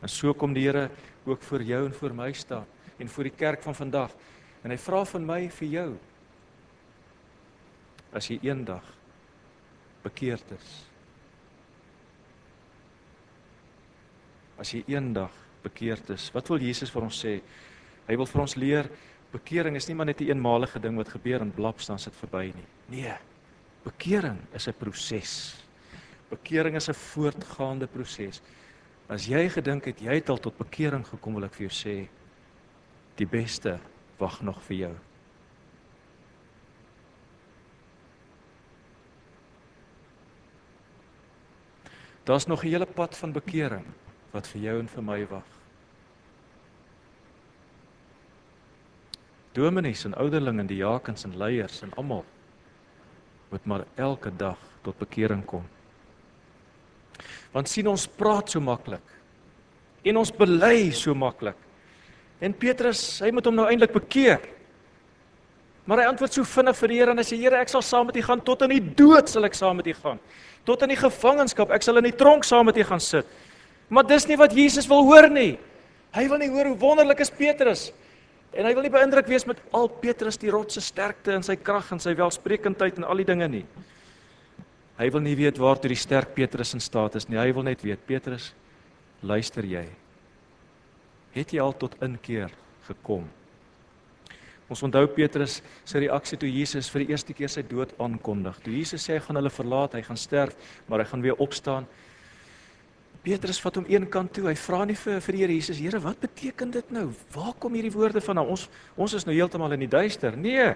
En 0.03 0.11
so 0.13 0.35
kom 0.35 0.55
die 0.55 0.67
Here 0.67 0.89
ook 1.27 1.43
vir 1.43 1.63
jou 1.63 1.85
en 1.87 1.93
vir 1.93 2.15
my 2.15 2.33
staan 2.33 2.67
en 2.99 3.09
vir 3.09 3.29
die 3.29 3.37
kerk 3.37 3.63
van 3.63 3.75
vandag. 3.75 4.13
En 4.65 4.71
hy 4.71 4.79
vra 4.81 5.05
van 5.05 5.27
my 5.27 5.41
vir 5.49 5.69
jou 5.69 5.89
as 8.17 8.31
jy 8.31 8.39
eendag 8.47 8.85
bekeerd 10.07 10.55
is. 10.57 10.71
As 14.57 14.73
jy 14.73 14.85
eendag 14.89 15.35
bekeerd 15.67 16.15
is, 16.15 16.31
wat 16.33 16.49
wil 16.49 16.63
Jesus 16.63 16.93
vir 16.95 17.05
ons 17.05 17.19
sê? 17.25 17.41
Hy 18.07 18.17
wil 18.17 18.29
vir 18.31 18.43
ons 18.47 18.57
leer 18.57 18.89
bekering 19.33 19.77
is 19.77 19.89
nie 19.89 19.97
maar 19.99 20.07
net 20.07 20.21
'n 20.21 20.31
eenmalige 20.31 20.81
ding 20.81 20.97
wat 20.97 21.09
gebeur 21.09 21.41
en 21.43 21.51
blaps 21.53 21.87
dan 21.87 21.99
sit 21.99 22.15
verby 22.15 22.53
nie. 22.55 22.67
Nee. 22.89 23.17
Bekering 23.85 24.39
is 24.55 24.69
'n 24.69 24.73
proses. 24.73 25.63
Bekering 26.31 26.77
is 26.77 26.89
'n 26.89 26.95
voortgaande 26.95 27.87
proses. 27.87 28.41
As 29.09 29.29
jy 29.31 29.45
gedink 29.55 29.87
het 29.87 30.01
jy 30.03 30.19
het 30.19 30.31
al 30.31 30.41
tot 30.43 30.57
bekering 30.59 31.05
gekom, 31.07 31.37
wil 31.39 31.47
ek 31.47 31.55
vir 31.55 31.69
jou 31.69 31.75
sê 31.75 31.97
die 33.17 33.29
beste 33.31 33.79
wag 34.19 34.41
nog 34.43 34.59
vir 34.67 34.77
jou. 34.77 34.95
Daar's 42.27 42.47
nog 42.47 42.65
'n 42.65 42.69
hele 42.69 42.87
pad 42.87 43.17
van 43.17 43.33
bekering 43.33 43.87
wat 44.33 44.47
vir 44.47 44.61
jou 44.61 44.79
en 44.79 44.89
vir 44.89 45.03
my 45.03 45.27
wag. 45.27 45.47
Dominees 49.53 50.05
en 50.05 50.15
ouderlinge 50.15 50.61
en 50.61 50.67
diakens 50.67 51.25
en 51.25 51.37
leiers 51.37 51.83
en 51.83 51.95
almal 51.95 52.25
moet 53.49 53.65
maar 53.65 53.85
elke 53.95 54.37
dag 54.37 54.59
tot 54.83 54.99
bekering 54.99 55.45
kom. 55.45 55.76
Want 57.55 57.71
sien 57.71 57.87
ons 57.91 58.07
praat 58.07 58.51
so 58.53 58.61
maklik. 58.61 59.15
En 60.07 60.21
ons 60.21 60.33
bely 60.33 60.91
so 60.95 61.15
maklik. 61.15 61.59
En 62.41 62.53
Petrus, 62.53 63.03
hy 63.25 63.33
moet 63.33 63.47
hom 63.49 63.57
nou 63.57 63.67
eintlik 63.69 63.95
bekeer. 63.97 64.43
Maar 65.87 66.03
hy 66.03 66.09
antwoord 66.11 66.35
so 66.35 66.47
vinnig 66.47 66.77
vir 66.81 66.93
die 66.93 66.99
Here 66.99 67.15
en 67.15 67.23
hy 67.23 67.25
sê 67.27 67.39
Here, 67.39 67.61
ek 67.63 67.71
sal 67.71 67.85
saam 67.87 68.09
met 68.11 68.19
U 68.19 68.25
gaan 68.27 68.43
tot 68.45 68.65
in 68.67 68.75
die 68.75 68.83
dood 68.99 69.31
sal 69.31 69.47
ek 69.47 69.55
saam 69.57 69.79
met 69.79 69.87
U 69.87 69.95
gaan. 69.95 70.19
Tot 70.67 70.83
in 70.83 70.93
die 70.93 70.99
gevangenskap, 70.99 71.71
ek 71.71 71.87
sal 71.87 72.03
in 72.03 72.09
die 72.09 72.17
tronk 72.19 72.45
saam 72.45 72.67
met 72.67 72.79
U 72.83 72.87
gaan 72.89 73.03
sit. 73.03 73.29
Maar 73.89 74.07
dis 74.09 74.27
nie 74.27 74.39
wat 74.41 74.55
Jesus 74.55 74.89
wil 74.91 75.07
hoor 75.07 75.31
nie. 75.31 75.55
Hy 76.17 76.25
wil 76.31 76.43
nie 76.43 76.51
hoor 76.51 76.73
hoe 76.73 76.81
wonderlik 76.81 77.23
is 77.23 77.31
Petrus. 77.31 77.91
En 78.57 78.67
hy 78.67 78.73
wil 78.75 78.87
nie 78.87 78.93
beïndruk 78.93 79.29
wees 79.31 79.47
met 79.47 79.61
al 79.77 79.87
Petrus 80.03 80.39
die 80.41 80.51
rotse 80.51 80.83
sterkte 80.83 81.37
en 81.37 81.45
sy 81.47 81.59
krag 81.61 81.93
en 81.95 82.03
sy 82.03 82.17
welsprekendheid 82.19 82.99
en 82.99 83.07
al 83.07 83.23
die 83.23 83.29
dinge 83.29 83.49
nie. 83.53 83.65
Hy 84.97 85.11
wil 85.13 85.25
nie 85.25 85.37
weet 85.37 85.59
waartoe 85.61 85.93
die 85.93 86.01
sterk 86.01 86.33
Petrus 86.37 86.73
in 86.77 86.81
staat 86.81 87.19
is 87.21 87.29
nie. 87.29 87.37
Hy 87.37 87.51
wil 87.53 87.67
net 87.69 87.83
weet, 87.85 88.01
Petrus, 88.09 88.53
luister 89.21 89.67
jy? 89.69 89.85
Het 91.37 91.53
jy 91.53 91.61
al 91.61 91.77
tot 91.77 91.99
inkeer 92.05 92.55
gekom? 92.87 93.27
Ons 94.73 94.83
onthou 94.83 95.05
Petrus 95.15 95.61
se 95.87 96.01
reaksie 96.03 96.39
toe 96.41 96.49
Jesus 96.51 96.89
vir 96.91 97.05
die 97.05 97.13
eerste 97.13 97.37
keer 97.37 97.53
sy 97.53 97.63
dood 97.69 97.93
aankondig. 98.03 98.57
Toe 98.65 98.73
Jesus 98.75 99.05
sê 99.05 99.15
hy 99.15 99.23
gaan 99.23 99.39
hulle 99.39 99.53
verlaat, 99.53 99.95
hy 99.95 100.03
gaan 100.07 100.19
sterf, 100.19 100.57
maar 100.89 101.05
hy 101.05 101.07
gaan 101.13 101.23
weer 101.23 101.45
opstaan. 101.45 101.87
Petrus 103.27 103.61
vat 103.63 103.79
hom 103.79 103.87
een 103.91 104.07
kant 104.11 104.33
toe. 104.35 104.47
Hy 104.49 104.57
vra 104.59 104.85
nie 104.87 104.97
vir 104.99 105.21
vir 105.23 105.37
die 105.37 105.45
Here 105.45 105.55
Jesus, 105.55 105.79
Here, 105.83 106.01
wat 106.03 106.19
beteken 106.23 106.73
dit 106.75 106.91
nou? 106.95 107.09
Waar 107.35 107.55
kom 107.63 107.75
hierdie 107.79 107.95
woorde 107.95 108.23
vandaan? 108.23 108.51
Ons 108.55 108.69
ons 108.97 109.15
is 109.19 109.27
nou 109.27 109.35
heeltemal 109.35 109.75
in 109.77 109.85
die 109.85 109.91
duister. 109.91 110.35
Nee. 110.39 110.73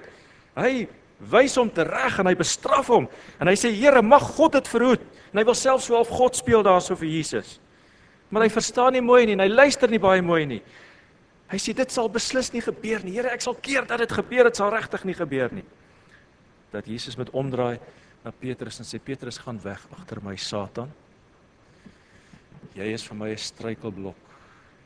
Hy 0.59 0.87
wys 1.21 1.57
hom 1.61 1.71
tereg 1.71 2.19
en 2.21 2.31
hy 2.31 2.35
bestraf 2.39 2.89
hom. 2.89 3.09
En 3.41 3.49
hy 3.51 3.57
sê 3.59 3.73
Here, 3.75 4.03
mag 4.03 4.25
God 4.37 4.57
dit 4.57 4.69
verhoed. 4.69 5.03
En 5.33 5.41
hy 5.41 5.45
wil 5.45 5.59
self 5.59 5.85
so 5.85 5.95
half 5.99 6.09
God 6.09 6.39
speel 6.39 6.65
daarso 6.67 6.97
vir 6.99 7.11
Jesus. 7.13 7.59
Maar 8.31 8.47
hy 8.47 8.53
verstaan 8.55 8.95
nie 8.95 9.05
mooi 9.05 9.25
nie 9.27 9.35
en 9.35 9.43
hy 9.45 9.51
luister 9.51 9.91
nie 9.91 10.01
baie 10.03 10.23
mooi 10.23 10.45
nie. 10.47 10.61
Hy 11.51 11.59
sê 11.59 11.75
dit 11.75 11.91
sal 11.91 12.09
beslis 12.13 12.53
nie 12.55 12.63
gebeur 12.63 13.03
nie. 13.03 13.17
Here, 13.17 13.33
ek 13.35 13.43
sal 13.43 13.57
keer 13.59 13.87
dat 13.89 13.99
dit 14.05 14.13
gebeur, 14.15 14.47
dit 14.47 14.59
sal 14.59 14.71
regtig 14.71 15.05
nie 15.09 15.17
gebeur 15.19 15.55
nie. 15.55 15.67
Dat 16.71 16.87
Jesus 16.87 17.19
met 17.19 17.33
omdraai 17.35 17.81
na 18.23 18.31
Petrus 18.31 18.79
en 18.79 18.87
sê 18.87 19.01
Petrus 19.03 19.41
gaan 19.43 19.59
weg 19.65 19.83
agter 19.97 20.23
my 20.23 20.37
Satan. 20.39 20.93
Jy 22.79 22.93
is 22.95 23.03
vir 23.03 23.17
my 23.17 23.31
'n 23.31 23.37
struikelblok. 23.37 24.23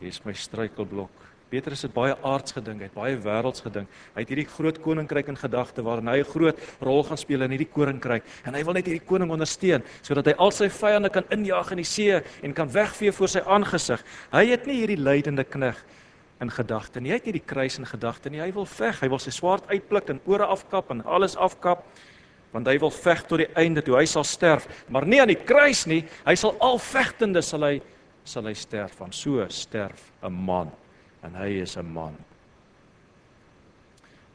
Jy 0.00 0.08
is 0.08 0.24
my 0.24 0.32
struikelblok. 0.32 1.33
Petrus 1.54 1.84
het 1.86 1.92
baie 1.94 2.14
aards 2.26 2.54
gedink, 2.56 2.80
hy 2.82 2.88
het 2.88 2.96
baie 2.96 3.18
wêrelds 3.22 3.62
gedink. 3.62 3.90
Hy 4.16 4.22
het 4.24 4.30
hierdie 4.32 4.48
groot 4.50 4.78
koninkryk 4.82 5.28
in 5.30 5.38
gedagte 5.38 5.84
waarin 5.86 6.10
hy 6.10 6.18
'n 6.18 6.32
groot 6.32 6.58
rol 6.82 7.04
gaan 7.06 7.20
speel 7.20 7.42
in 7.46 7.52
hierdie 7.54 7.70
koninkryk 7.70 8.24
en 8.44 8.54
hy 8.54 8.62
wil 8.64 8.74
net 8.74 8.86
hierdie 8.86 9.06
koning 9.06 9.30
ondersteun 9.30 9.84
sodat 10.02 10.26
hy 10.26 10.34
al 10.36 10.50
sy 10.50 10.68
vyande 10.68 11.10
kan 11.10 11.22
injaag 11.30 11.70
in 11.70 11.78
die 11.78 11.84
see 11.84 12.22
en 12.42 12.52
kan 12.52 12.68
wegvee 12.68 13.12
voor 13.12 13.28
sy 13.28 13.38
aangesig. 13.46 14.02
Hy 14.32 14.46
het 14.50 14.66
nie 14.66 14.82
hierdie 14.82 14.98
lydende 14.98 15.44
knegg 15.44 15.78
in 16.40 16.50
gedagte 16.50 17.00
nie. 17.00 17.10
Hy 17.10 17.14
het 17.14 17.26
nie 17.26 17.38
die 17.38 17.46
kruis 17.46 17.78
in 17.78 17.86
gedagte 17.86 18.30
nie. 18.30 18.40
Hy 18.40 18.52
wil 18.52 18.66
veg. 18.66 19.00
Hy 19.00 19.08
wil 19.08 19.18
sy 19.18 19.30
swaard 19.30 19.62
uitpluk 19.70 20.10
en 20.10 20.20
ore 20.26 20.46
afkap 20.46 20.90
en 20.90 21.04
alles 21.04 21.36
afkap 21.36 21.84
want 22.50 22.66
hy 22.66 22.78
wil 22.78 22.90
veg 22.90 23.26
tot 23.26 23.38
die 23.38 23.54
einde 23.54 23.82
toe 23.82 23.96
hy 23.96 24.06
sal 24.06 24.24
sterf, 24.24 24.68
maar 24.88 25.06
nie 25.06 25.20
aan 25.20 25.28
die 25.28 25.44
kruis 25.44 25.86
nie. 25.86 26.04
Hy 26.24 26.34
sal 26.34 26.56
al 26.60 26.78
vegtende 26.78 27.42
sal 27.42 27.62
hy 27.62 27.80
sal 28.24 28.44
hy 28.46 28.54
sterf 28.54 28.94
van 28.98 29.12
so 29.12 29.46
sterf 29.48 30.12
'n 30.22 30.32
man 30.32 30.70
en 31.24 31.34
hy 31.40 31.60
is 31.62 31.76
'n 31.76 31.92
man. 31.92 32.16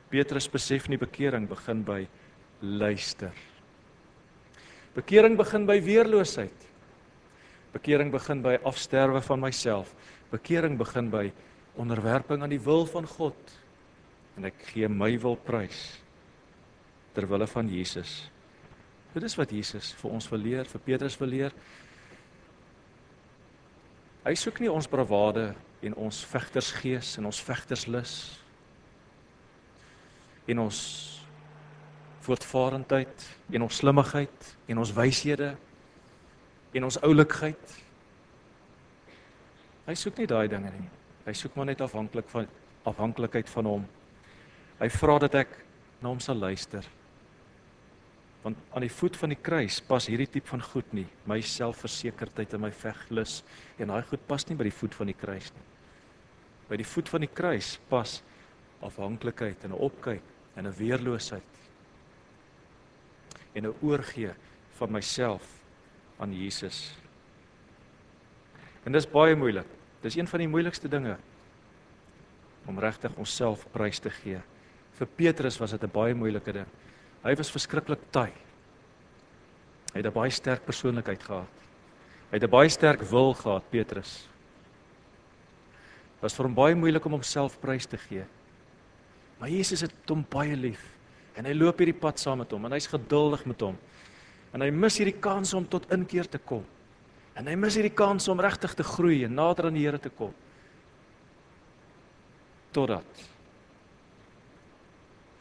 Petrus 0.09 0.47
besef 0.49 0.89
nie 0.89 0.97
bekering 0.97 1.47
begin 1.47 1.83
by 1.83 2.07
luister. 2.61 3.31
Bekering 4.95 5.37
begin 5.37 5.65
by 5.65 5.79
weerloosheid. 5.79 6.67
Bekering 7.73 8.11
begin 8.11 8.41
by 8.41 8.57
afsterwe 8.65 9.21
van 9.21 9.39
myself. 9.39 9.93
Bekering 10.31 10.77
begin 10.77 11.09
by 11.09 11.31
onderwerping 11.77 12.41
aan 12.41 12.49
die 12.49 12.59
wil 12.59 12.85
van 12.85 13.05
God 13.07 13.35
en 14.37 14.45
ek 14.45 14.55
gee 14.71 14.87
my 14.87 15.17
wil 15.19 15.35
prys 15.35 15.99
ter 17.13 17.27
wille 17.27 17.47
van 17.47 17.69
Jesus. 17.69 18.31
Dit 19.13 19.23
is 19.23 19.35
wat 19.35 19.51
Jesus 19.51 19.93
vir 19.99 20.11
ons 20.11 20.29
wil 20.31 20.39
leer, 20.39 20.65
vir 20.69 20.81
Petrus 20.85 21.17
wil 21.19 21.27
leer. 21.27 21.55
Hy 24.23 24.35
soek 24.35 24.59
nie 24.59 24.71
ons 24.71 24.87
bravade 24.87 25.55
en 25.81 25.95
ons 25.95 26.25
vegtersgees 26.31 27.15
en 27.17 27.29
ons 27.29 27.41
vegterslus 27.43 28.13
en 30.49 30.59
ons 30.65 30.79
voortvarendheid 32.25 33.27
en 33.53 33.65
ons 33.65 33.79
slimmigheid 33.81 34.49
en 34.67 34.81
ons 34.83 34.93
wyshede 34.93 35.53
en 36.75 36.85
ons 36.85 36.99
oulikheid. 37.05 37.77
Hy 39.87 39.95
soek 39.97 40.19
nie 40.21 40.29
daai 40.29 40.47
dinge 40.51 40.69
nie. 40.75 40.89
Hy 41.25 41.33
soek 41.37 41.55
maar 41.57 41.69
net 41.69 41.81
afhanklik 41.81 42.29
van 42.29 42.49
afhanklikheid 42.89 43.49
van 43.49 43.69
hom. 43.69 43.87
Hy 44.79 44.89
vra 44.93 45.17
dat 45.25 45.35
ek 45.41 45.57
na 46.01 46.11
hom 46.11 46.21
sal 46.23 46.37
luister. 46.39 46.85
Want 48.41 48.57
aan 48.71 48.85
die 48.85 48.93
voet 48.93 49.17
van 49.19 49.33
die 49.33 49.41
kruis 49.41 49.81
pas 49.83 50.07
hierdie 50.07 50.29
tipe 50.31 50.47
van 50.47 50.63
goed 50.63 50.93
nie. 50.95 51.07
My 51.27 51.41
selfversekerdheid 51.43 52.53
en 52.55 52.63
my 52.63 52.71
veglus 52.71 53.41
en 53.77 53.91
daai 53.91 54.03
goed 54.07 54.23
pas 54.27 54.47
nie 54.47 54.55
by 54.59 54.69
die 54.69 54.75
voet 54.75 54.95
van 54.95 55.11
die 55.11 55.17
kruis 55.17 55.51
nie. 55.55 55.65
By 56.69 56.77
die 56.79 56.87
voet 56.87 57.09
van 57.09 57.25
die 57.25 57.33
kruis 57.33 57.77
pas 57.89 58.21
afhanklikheid 58.85 59.63
en 59.63 59.71
'n 59.71 59.81
opkyk 59.89 60.23
en 60.55 60.67
'n 60.67 60.77
weerloosheid 60.77 61.55
en 63.55 63.65
'n 63.65 63.75
oorgee 63.81 64.31
van 64.77 64.91
myself 64.91 65.43
aan 66.19 66.33
Jesus. 66.33 66.95
En 68.85 68.91
dis 68.91 69.09
baie 69.09 69.35
moeilik. 69.35 69.67
Dis 70.01 70.15
een 70.15 70.27
van 70.27 70.39
die 70.39 70.47
moeilikste 70.47 70.87
dinge 70.87 71.17
om 72.65 72.79
regtig 72.79 73.15
onsself 73.15 73.65
prys 73.71 73.99
te 73.99 74.09
gee. 74.09 74.39
Vir 74.99 75.07
Petrus 75.07 75.57
was 75.57 75.71
dit 75.71 75.83
'n 75.83 75.91
baie 75.91 76.13
moeilike 76.13 76.51
ding. 76.51 76.67
Hy 77.23 77.35
was 77.35 77.51
verskriklik 77.51 77.99
taai. 78.11 78.31
Hy 79.93 79.99
het 79.99 80.05
'n 80.05 80.13
baie 80.13 80.31
sterk 80.31 80.65
persoonlikheid 80.65 81.23
gehad. 81.23 81.55
Hy 82.31 82.35
het 82.37 82.43
'n 82.43 82.49
baie 82.49 82.69
sterk 82.69 83.01
wil 83.01 83.33
gehad, 83.33 83.63
Petrus. 83.71 84.27
Was 86.21 86.35
vir 86.35 86.45
hom 86.45 86.55
baie 86.55 86.75
moeilik 86.75 87.05
om 87.05 87.11
homself 87.11 87.59
prys 87.59 87.85
te 87.85 87.97
gee. 87.97 88.25
Maar 89.39 89.49
Jesus 89.49 89.81
het 89.81 89.93
hom 90.07 90.25
baie 90.29 90.55
lief 90.55 90.83
en 91.35 91.45
hy 91.45 91.53
loop 91.53 91.77
hierdie 91.79 91.99
pad 91.99 92.19
saam 92.19 92.37
met 92.37 92.51
hom 92.51 92.65
en 92.65 92.71
hy's 92.71 92.87
geduldig 92.87 93.45
met 93.45 93.61
hom. 93.61 93.77
En 94.53 94.61
hy 94.61 94.69
mis 94.69 94.97
hierdie 94.97 95.19
kans 95.19 95.53
om 95.53 95.67
tot 95.67 95.91
inkeer 95.91 96.27
te 96.29 96.37
kom. 96.37 96.65
En 97.35 97.47
hy 97.47 97.55
mis 97.55 97.75
hierdie 97.75 97.95
kans 97.95 98.27
om 98.27 98.39
regtig 98.39 98.73
te 98.73 98.83
groei 98.83 99.23
en 99.23 99.33
nader 99.33 99.65
aan 99.65 99.73
die 99.73 99.85
Here 99.85 99.99
te 99.99 100.09
kom. 100.09 100.33
Totdat 102.71 103.05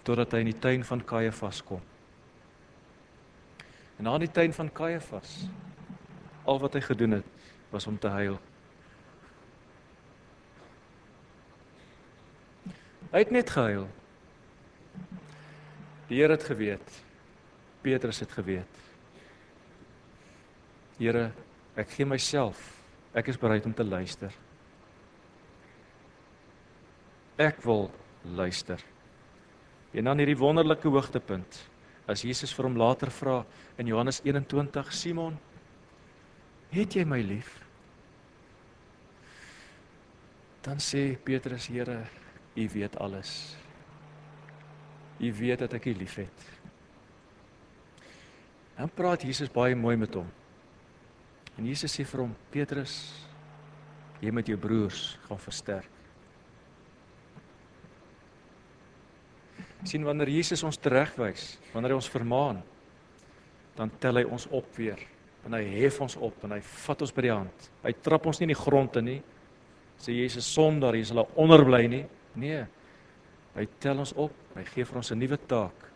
totdat 0.08 0.32
hy 0.32 0.42
in 0.44 0.50
die 0.50 0.60
tuin 0.60 0.84
van 0.88 1.04
Kajafas 1.04 1.60
kom. 1.68 1.82
En 3.98 4.08
na 4.08 4.14
die 4.22 4.30
tuin 4.32 4.54
van 4.56 4.70
Kajafas 4.72 5.42
al 6.48 6.60
wat 6.62 6.78
hy 6.78 6.82
gedoen 6.86 7.18
het 7.18 7.48
was 7.68 7.86
om 7.90 7.98
te 8.00 8.08
huil. 8.08 8.38
Hy 13.12 13.20
het 13.20 13.32
net 13.32 13.52
gehuil. 13.52 13.84
Die 16.08 16.22
Here 16.22 16.32
het 16.32 16.44
geweet. 16.48 17.02
Petrus 17.84 18.22
het 18.24 18.32
geweet. 18.32 18.80
Here 20.96 21.28
Ek 21.78 21.92
gee 21.94 22.06
myself. 22.08 22.58
Ek 23.14 23.28
is 23.30 23.38
bereid 23.38 23.66
om 23.68 23.74
te 23.74 23.84
luister. 23.86 24.32
Ek 27.38 27.60
wil 27.62 27.86
luister. 28.34 28.82
En 29.92 30.04
dan 30.04 30.20
hierdie 30.20 30.36
wonderlike 30.36 30.88
hoogtepunt. 30.88 31.62
As 32.08 32.24
Jesus 32.24 32.52
vir 32.56 32.68
hom 32.68 32.76
later 32.80 33.12
vra 33.12 33.38
in 33.80 33.88
Johannes 33.88 34.20
21, 34.24 34.92
Simon, 34.92 35.36
het 36.72 36.96
jy 36.96 37.04
my 37.08 37.20
lief? 37.24 37.50
Dan 40.64 40.80
sê 40.82 41.10
Petrus, 41.24 41.68
Here, 41.72 42.02
U 42.58 42.68
weet 42.74 42.96
alles. 42.98 43.56
U 45.20 45.32
weet 45.32 45.64
dat 45.64 45.76
ek 45.78 45.88
U 45.88 45.94
liefhet. 45.96 46.46
Dan 48.78 48.90
praat 48.94 49.24
Jesus 49.26 49.50
baie 49.50 49.76
mooi 49.76 49.96
met 49.98 50.14
hom. 50.14 50.28
En 51.58 51.66
Jesus 51.66 51.94
sê 51.94 52.04
vir 52.06 52.22
hom: 52.22 52.34
"Petrus, 52.50 52.94
jy 54.22 54.30
met 54.30 54.46
jou 54.46 54.58
broers 54.58 55.18
gaan 55.26 55.40
versterk." 55.42 55.97
Sien 59.88 60.04
wanneer 60.04 60.30
Jesus 60.32 60.62
ons 60.66 60.78
teregwys, 60.80 61.56
wanneer 61.72 61.94
hy 61.94 62.00
ons 62.00 62.10
vermaan, 62.12 62.60
dan 63.78 63.90
tel 64.02 64.20
hy 64.20 64.26
ons 64.28 64.48
op 64.54 64.68
weer 64.76 65.00
en 65.46 65.54
hy 65.56 65.62
hef 65.78 66.00
ons 66.04 66.16
op 66.20 66.44
en 66.44 66.52
hy 66.56 66.60
vat 66.60 67.02
ons 67.04 67.12
by 67.14 67.24
die 67.24 67.32
hand. 67.32 67.68
Hy 67.84 67.92
trap 68.04 68.26
ons 68.28 68.40
nie 68.40 68.48
in 68.48 68.52
die 68.52 68.58
grond 68.58 68.96
in 69.00 69.06
nie. 69.08 69.20
Sê 69.98 70.14
Jesus 70.14 70.48
sonder 70.50 70.96
jy 70.98 71.06
sal 71.08 71.24
onderbly 71.38 71.86
nie. 71.90 72.02
Nee. 72.38 72.64
Hy 73.54 73.64
tel 73.82 74.02
ons 74.02 74.12
op. 74.18 74.34
Hy 74.54 74.64
gee 74.68 74.84
vir 74.84 74.98
ons 75.00 75.10
'n 75.12 75.18
nuwe 75.18 75.38
taak. 75.48 75.86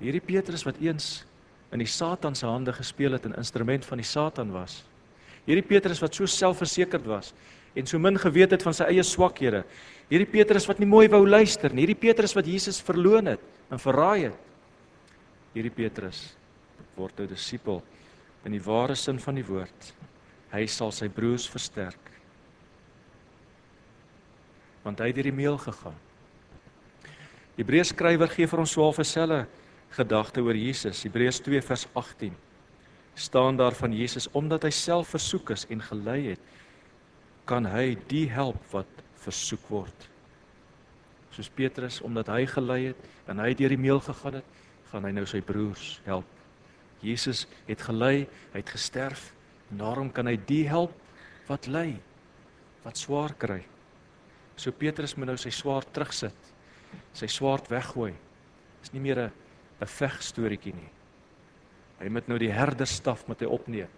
Hierdie 0.00 0.20
Petrus 0.20 0.64
wat 0.66 0.80
eens 0.80 1.24
in 1.72 1.78
die 1.78 1.86
Satan 1.86 2.34
se 2.34 2.46
hande 2.46 2.72
gespeel 2.72 3.12
het 3.12 3.24
en 3.26 3.36
instrument 3.36 3.84
van 3.84 3.98
die 3.98 4.06
Satan 4.06 4.52
was. 4.52 4.84
Hierdie 5.46 5.66
Petrus 5.66 6.00
wat 6.00 6.14
so 6.14 6.26
selfversekerd 6.26 7.06
was 7.06 7.32
en 7.74 7.86
so 7.86 7.98
min 7.98 8.18
geweet 8.18 8.54
het 8.54 8.62
van 8.62 8.74
sy 8.76 8.86
eie 8.92 9.02
swakhede. 9.02 9.64
Hierdie 10.10 10.30
Petrus 10.30 10.68
wat 10.68 10.78
nie 10.78 10.88
mooi 10.88 11.08
wou 11.10 11.24
luister 11.26 11.72
nie. 11.72 11.82
Hierdie 11.86 11.98
Petrus 11.98 12.34
wat 12.36 12.46
Jesus 12.46 12.80
verloon 12.84 13.32
het 13.32 13.42
en 13.72 13.80
verraai 13.82 14.28
het. 14.28 14.40
Hierdie 15.54 15.74
Petrus 15.74 16.36
word 16.96 17.20
'n 17.20 17.26
disipel 17.26 17.82
in 18.44 18.52
die 18.52 18.62
ware 18.62 18.94
sin 18.94 19.18
van 19.18 19.34
die 19.34 19.46
woord. 19.46 19.94
Hy 20.52 20.66
sal 20.66 20.92
sy 20.92 21.08
broers 21.08 21.48
versterk. 21.48 22.10
Want 24.84 25.00
hy 25.00 25.06
het 25.06 25.16
hierdie 25.16 25.32
meel 25.32 25.58
gegaan. 25.58 25.96
Hebreërs 27.56 27.88
skrywer 27.94 28.28
gee 28.28 28.46
vir 28.46 28.60
ons 28.60 28.72
swaar 28.74 28.92
vir 28.92 29.04
selle 29.04 29.46
gedagte 29.94 30.42
oor 30.42 30.56
Jesus. 30.58 31.02
Hebreërs 31.06 31.40
2 31.40 31.62
vers 31.62 31.86
18 31.94 32.34
staan 33.14 33.56
daar 33.56 33.74
van 33.78 33.92
Jesus 33.94 34.26
omdat 34.32 34.64
hy 34.66 34.70
self 34.70 35.08
versoek 35.14 35.50
is 35.54 35.66
en 35.70 35.82
gelei 35.82 36.32
het, 36.32 36.40
kan 37.44 37.66
hy 37.68 37.94
die 38.08 38.26
help 38.32 38.60
wat 38.72 39.02
versoek 39.24 39.68
word. 39.72 40.08
Soos 41.34 41.50
Petrus 41.50 42.00
omdat 42.04 42.30
hy 42.32 42.44
gelei 42.46 42.80
het 42.92 43.28
en 43.28 43.42
hy 43.42 43.52
deur 43.58 43.74
die 43.74 43.80
meel 43.80 44.00
gegaan 44.00 44.40
het, 44.40 44.48
gaan 44.92 45.04
hy 45.04 45.12
nou 45.16 45.26
sy 45.26 45.40
broers 45.44 46.00
help. 46.06 46.28
Jesus 47.04 47.44
het 47.66 47.82
gelei, 47.84 48.26
hy 48.52 48.62
het 48.62 48.72
gesterf 48.72 49.32
en 49.70 49.82
daarom 49.82 50.10
kan 50.14 50.28
hy 50.30 50.36
die 50.48 50.64
help 50.68 50.94
wat 51.48 51.66
ly, 51.68 51.96
wat 52.84 53.00
swaar 53.00 53.34
kry. 53.36 53.60
So 54.56 54.72
Petrus 54.72 55.16
moet 55.18 55.32
nou 55.32 55.38
sy 55.40 55.50
swaar 55.52 55.84
terugsit 55.92 56.54
sy 57.14 57.28
swaard 57.30 57.68
weggooi. 57.72 58.12
Dis 58.82 58.92
nie 58.92 59.00
meer 59.00 59.18
'n 59.18 59.32
'n 59.80 59.86
vegstorieetjie 59.86 60.74
nie. 60.74 60.90
Hy 62.00 62.08
moet 62.08 62.28
nou 62.28 62.38
die 62.38 62.52
herderstaf 62.52 63.28
met 63.28 63.40
hy 63.40 63.46
opneem. 63.46 63.88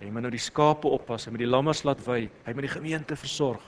Hy 0.00 0.10
moet 0.10 0.26
nou 0.26 0.32
die 0.34 0.42
skape 0.42 0.90
oppas, 0.90 1.26
hy 1.26 1.34
moet 1.34 1.44
die 1.44 1.50
lammers 1.50 1.84
laat 1.86 2.02
wy, 2.06 2.26
hy 2.44 2.54
moet 2.54 2.66
die 2.66 2.74
gemeente 2.74 3.16
versorg. 3.16 3.62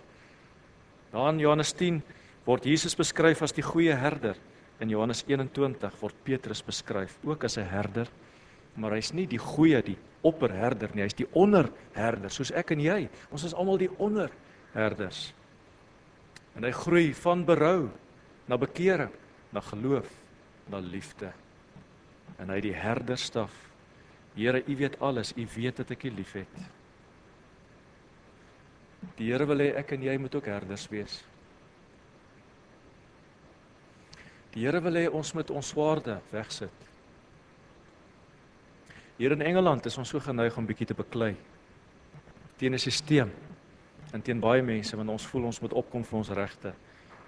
Daar 1.13 1.31
in 1.33 1.41
Johannes 1.41 1.73
10 1.73 2.03
word 2.47 2.67
Jesus 2.67 2.97
beskryf 2.99 3.43
as 3.43 3.55
die 3.57 3.65
goeie 3.65 3.95
herder. 3.97 4.37
In 4.83 4.91
Johannes 4.93 5.23
21 5.27 5.95
word 6.03 6.19
Petrus 6.25 6.61
beskryf 6.63 7.17
ook 7.25 7.45
as 7.45 7.57
'n 7.57 7.65
herder, 7.65 8.09
maar 8.77 8.93
hy's 8.93 9.13
nie 9.13 9.27
die 9.27 9.39
goeie, 9.39 9.83
die 9.83 9.97
opperherder 10.23 10.91
nie, 10.95 11.03
hy's 11.03 11.15
die 11.15 11.29
onderherder, 11.33 12.31
soos 12.31 12.51
ek 12.51 12.73
en 12.73 12.81
jy. 12.81 13.09
Ons 13.31 13.45
is 13.45 13.55
almal 13.55 13.79
die 13.79 13.91
onderherders. 13.99 15.33
En 16.57 16.65
hy 16.65 16.71
groei 16.71 17.15
van 17.15 17.45
berou 17.45 17.91
na 18.49 18.57
bekering, 18.57 19.13
na 19.53 19.61
geloof, 19.61 20.09
na 20.69 20.79
liefde. 20.79 21.33
En 22.39 22.51
hy 22.51 22.61
die 22.61 22.75
herderstaf. 22.75 23.66
Here, 24.37 24.63
U 24.69 24.77
weet 24.77 24.99
alles, 25.01 25.33
U 25.37 25.47
weet 25.55 25.77
dat 25.77 25.91
ek 25.91 26.05
U 26.05 26.11
liefhet. 26.11 26.59
Die 29.17 29.31
Here 29.31 29.47
wil 29.49 29.65
hê 29.65 29.71
ek 29.81 29.95
en 29.97 30.03
jy 30.03 30.17
moet 30.21 30.35
ook 30.37 30.51
herders 30.51 30.85
wees. 30.93 31.23
Die 34.53 34.67
Here 34.67 34.81
wil 34.85 35.01
hê 35.01 35.07
ons 35.09 35.33
moet 35.33 35.51
ons 35.51 35.73
swaarde 35.73 36.19
wegsit. 36.31 36.85
Hier 39.17 39.33
in 39.33 39.43
Engeland 39.43 39.87
is 39.89 39.97
ons 39.97 40.11
so 40.13 40.21
geneig 40.21 40.57
om 40.61 40.67
bietjie 40.69 40.91
te 40.91 40.97
beklei 40.97 41.35
teen 42.57 42.75
'n 42.75 42.79
stelsel 42.79 43.31
en 44.13 44.23
teen 44.23 44.41
baie 44.41 44.63
mense 44.63 44.97
want 44.97 45.09
ons 45.09 45.27
voel 45.27 45.45
ons 45.45 45.61
moet 45.61 45.73
opkom 45.73 46.05
vir 46.05 46.19
ons 46.19 46.31
regte. 46.31 46.75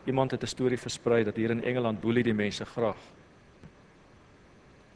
Iemand 0.06 0.30
het 0.30 0.42
'n 0.42 0.46
storie 0.46 0.78
versprei 0.78 1.24
dat 1.24 1.36
hier 1.36 1.50
in 1.50 1.64
Engeland 1.64 2.00
boelie 2.00 2.22
die 2.22 2.34
mense 2.34 2.64
graag. 2.64 2.96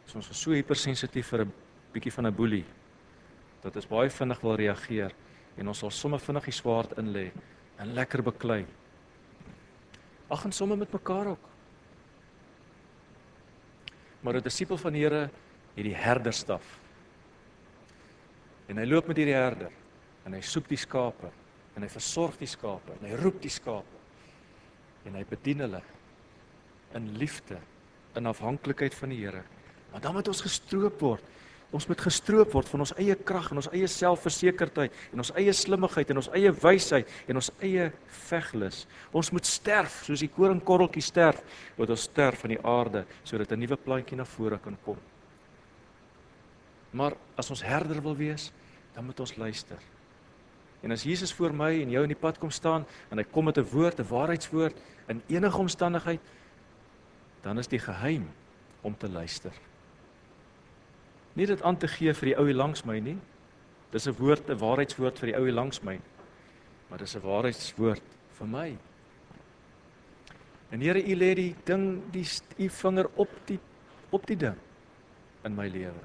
So 0.07 0.17
ons 0.19 0.31
is 0.31 0.41
so 0.41 0.51
hypersensitief 0.51 1.29
vir 1.29 1.45
'n 1.45 1.53
bietjie 1.93 2.13
van 2.13 2.27
'n 2.27 2.35
boelie 2.35 2.65
dat 3.63 3.77
ons 3.77 3.87
baie 3.87 4.11
vinnig 4.11 4.41
wil 4.41 4.57
reageer 4.57 5.13
en 5.57 5.69
ons 5.69 5.79
sal 5.79 5.91
sommer 5.91 6.21
vinnig 6.21 6.45
die 6.45 6.53
swaard 6.57 6.99
in 6.99 7.13
lê 7.13 7.31
en 7.79 7.95
lekker 7.95 8.23
beklei. 8.23 8.67
Ag 10.29 10.45
en 10.45 10.53
sommer 10.53 10.79
met 10.79 10.93
mekaar 10.93 11.27
ook. 11.27 11.49
Maar 14.23 14.37
'n 14.37 14.43
disipel 14.43 14.77
van 14.77 14.93
die 14.93 15.03
Here 15.03 15.31
het 15.75 15.85
die 15.85 15.95
herderstaf. 15.95 16.79
En 18.69 18.77
hy 18.77 18.85
loop 18.87 19.07
met 19.07 19.17
hierdie 19.17 19.35
herder 19.35 19.73
en 20.25 20.33
hy 20.33 20.41
soek 20.41 20.69
die 20.69 20.77
skape 20.77 21.31
en 21.75 21.83
hy 21.83 21.89
versorg 21.89 22.39
die 22.39 22.47
skape 22.47 22.93
en 23.01 23.09
hy 23.09 23.17
roep 23.17 23.41
die 23.43 23.51
skape 23.51 23.99
en 25.05 25.15
hy 25.15 25.25
bedien 25.25 25.59
hulle 25.59 25.83
in 26.95 27.17
liefde 27.19 27.59
in 28.15 28.27
afhanklikheid 28.27 28.95
van 28.95 29.09
die 29.09 29.25
Here. 29.25 29.43
Maar 29.93 30.01
dan 30.01 30.15
moet 30.15 30.29
ons 30.29 30.45
gestroop 30.45 31.01
word 31.01 31.25
Ons 31.73 31.87
moet 31.89 32.03
gestroop 32.05 32.53
word 32.53 32.69
van 32.69 32.83
ons 32.85 32.93
eie 33.01 33.15
krag 33.17 33.47
en 33.53 33.63
ons 33.63 33.69
eie 33.73 33.89
selfversekerdheid 33.89 34.97
en 35.15 35.23
ons 35.25 35.31
eie 35.41 35.55
slimmigheid 35.57 36.11
en 36.13 36.21
ons 36.21 36.29
eie 36.37 36.51
wysheid 36.53 37.09
en 37.33 37.41
ons 37.41 37.49
eie 37.65 37.87
veglus. 38.29 38.83
Ons 39.17 39.31
moet 39.33 39.49
sterf 39.49 40.03
soos 40.05 40.21
die 40.21 40.29
koringkorreltjie 40.35 41.05
sterf, 41.07 41.41
moet 41.79 41.95
ons 41.95 42.05
sterf 42.11 42.45
van 42.45 42.53
die 42.53 42.61
aarde 42.61 43.07
sodat 43.25 43.53
'n 43.53 43.61
nuwe 43.65 43.77
plantjie 43.77 44.17
na 44.17 44.25
vore 44.25 44.59
kan 44.59 44.77
kom. 44.85 44.99
Maar 46.93 47.17
as 47.37 47.51
ons 47.51 47.63
herder 47.63 48.03
wil 48.03 48.17
wees, 48.17 48.53
dan 48.95 49.05
moet 49.07 49.21
ons 49.21 49.37
luister. 49.37 49.79
En 50.83 50.93
as 50.93 51.05
Jesus 51.05 51.33
voor 51.33 51.55
my 51.55 51.81
en 51.81 51.91
jou 51.91 52.03
in 52.03 52.13
die 52.13 52.21
pad 52.21 52.39
kom 52.39 52.51
staan 52.51 52.85
en 53.11 53.19
hy 53.19 53.25
kom 53.25 53.45
met 53.45 53.57
'n 53.57 53.65
woord, 53.73 53.99
'n 53.99 54.09
waarheidswoord 54.09 54.77
in 55.09 55.23
enige 55.29 55.59
omstandigheid, 55.59 56.21
dan 57.43 57.59
is 57.59 57.67
die 57.67 57.79
geheim 57.79 58.29
om 58.83 58.95
te 58.99 59.09
luister 59.09 59.53
nie 61.35 61.47
dit 61.49 61.63
aan 61.65 61.79
te 61.81 61.89
gee 61.89 62.13
vir 62.13 62.33
die 62.33 62.39
ou 62.39 62.47
hier 62.49 62.59
langs 62.59 62.85
my 62.89 62.99
nie. 63.01 63.19
Dis 63.93 64.07
'n 64.09 64.17
woord, 64.17 64.51
'n 64.51 64.59
waarheidswoord 64.59 65.19
vir 65.19 65.27
die 65.27 65.37
ou 65.37 65.45
hier 65.45 65.55
langs 65.55 65.83
my. 65.83 65.99
Maar 66.91 66.99
dis 66.99 67.17
'n 67.17 67.21
waarheidswoord 67.21 68.03
vir 68.39 68.47
my. 68.47 68.79
En 70.71 70.81
Here, 70.81 70.99
U 70.99 71.15
lê 71.15 71.35
die 71.35 71.57
ding, 71.65 72.03
die 72.13 72.27
U 72.59 72.69
vinger 72.69 73.09
op 73.17 73.31
die 73.47 73.59
op 74.11 74.27
die 74.27 74.37
ding 74.37 74.57
in 75.45 75.55
my 75.55 75.69
lewe. 75.69 76.05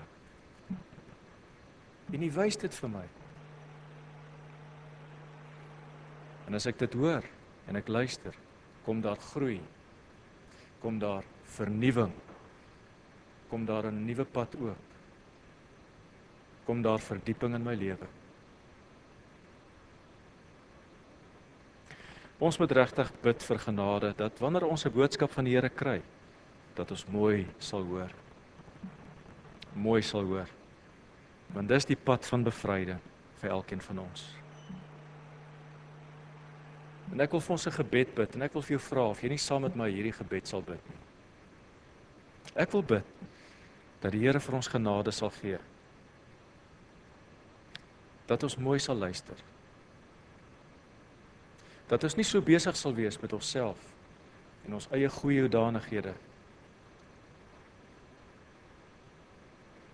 En 2.14 2.24
U 2.24 2.32
wys 2.32 2.58
dit 2.58 2.74
vir 2.74 2.90
my. 2.90 3.06
En 6.48 6.56
as 6.56 6.66
ek 6.66 6.78
dit 6.78 6.94
hoor 6.94 7.24
en 7.68 7.76
ek 7.76 7.88
luister, 7.88 8.34
kom 8.86 9.02
daar 9.02 9.18
groei. 9.18 9.62
Kom 10.80 11.00
daar 11.00 11.24
vernuwing. 11.44 12.14
Kom 13.50 13.66
daar 13.66 13.92
'n 13.92 14.06
nuwe 14.06 14.26
pad 14.26 14.56
oop 14.56 14.88
kom 16.68 16.82
daar 16.84 17.00
verdieping 17.00 17.56
in 17.56 17.64
my 17.64 17.76
lewe. 17.80 18.08
Ons 22.44 22.60
moet 22.60 22.74
regtig 22.76 23.10
bid 23.24 23.46
vir 23.50 23.60
genade 23.64 24.12
dat 24.20 24.42
wanneer 24.44 24.68
ons 24.68 24.86
'n 24.86 24.94
boodskap 24.94 25.32
van 25.32 25.46
die 25.46 25.56
Here 25.56 25.70
kry, 25.70 26.02
dat 26.76 26.92
ons 26.92 27.06
mooi 27.08 27.48
sal 27.58 27.84
hoor. 27.84 28.12
Mooi 29.74 30.02
sal 30.02 30.24
hoor. 30.24 30.50
Want 31.54 31.70
dis 31.70 31.86
die 31.86 31.96
pad 31.96 32.26
van 32.26 32.44
bevryding 32.44 33.00
vir 33.40 33.50
elkeen 33.50 33.82
van 33.82 34.00
ons. 34.00 34.36
En 37.12 37.22
ek 37.22 37.32
wil 37.32 37.40
vir 37.40 37.52
ons 37.52 37.68
'n 37.68 37.72
gebed 37.72 38.16
bid 38.16 38.36
en 38.36 38.42
ek 38.42 38.54
wil 38.54 38.62
vir 38.62 38.78
jou 38.78 38.80
vra 38.90 39.10
of 39.10 39.22
jy 39.22 39.30
nie 39.30 39.38
saam 39.38 39.62
met 39.62 39.76
my 39.76 39.90
hierdie 39.90 40.14
gebed 40.14 40.48
sal 40.48 40.62
bid 40.62 40.90
nie. 40.90 41.00
Ek 42.56 42.72
wil 42.72 42.84
bid 42.84 43.06
dat 44.02 44.12
die 44.12 44.20
Here 44.20 44.40
vir 44.40 44.56
ons 44.56 44.68
genade 44.68 45.12
sal 45.12 45.30
gee 45.30 45.58
dat 48.28 48.44
ons 48.44 48.58
mooi 48.60 48.80
sal 48.80 48.98
luister. 49.00 49.38
Dat 51.88 52.04
ons 52.04 52.18
nie 52.20 52.26
so 52.28 52.44
besig 52.44 52.76
sal 52.76 52.96
wees 52.96 53.20
met 53.22 53.34
onsself 53.34 53.80
en 54.68 54.76
ons 54.76 54.90
eie 54.92 55.08
goeie 55.10 55.46
hoedanighede 55.46 56.14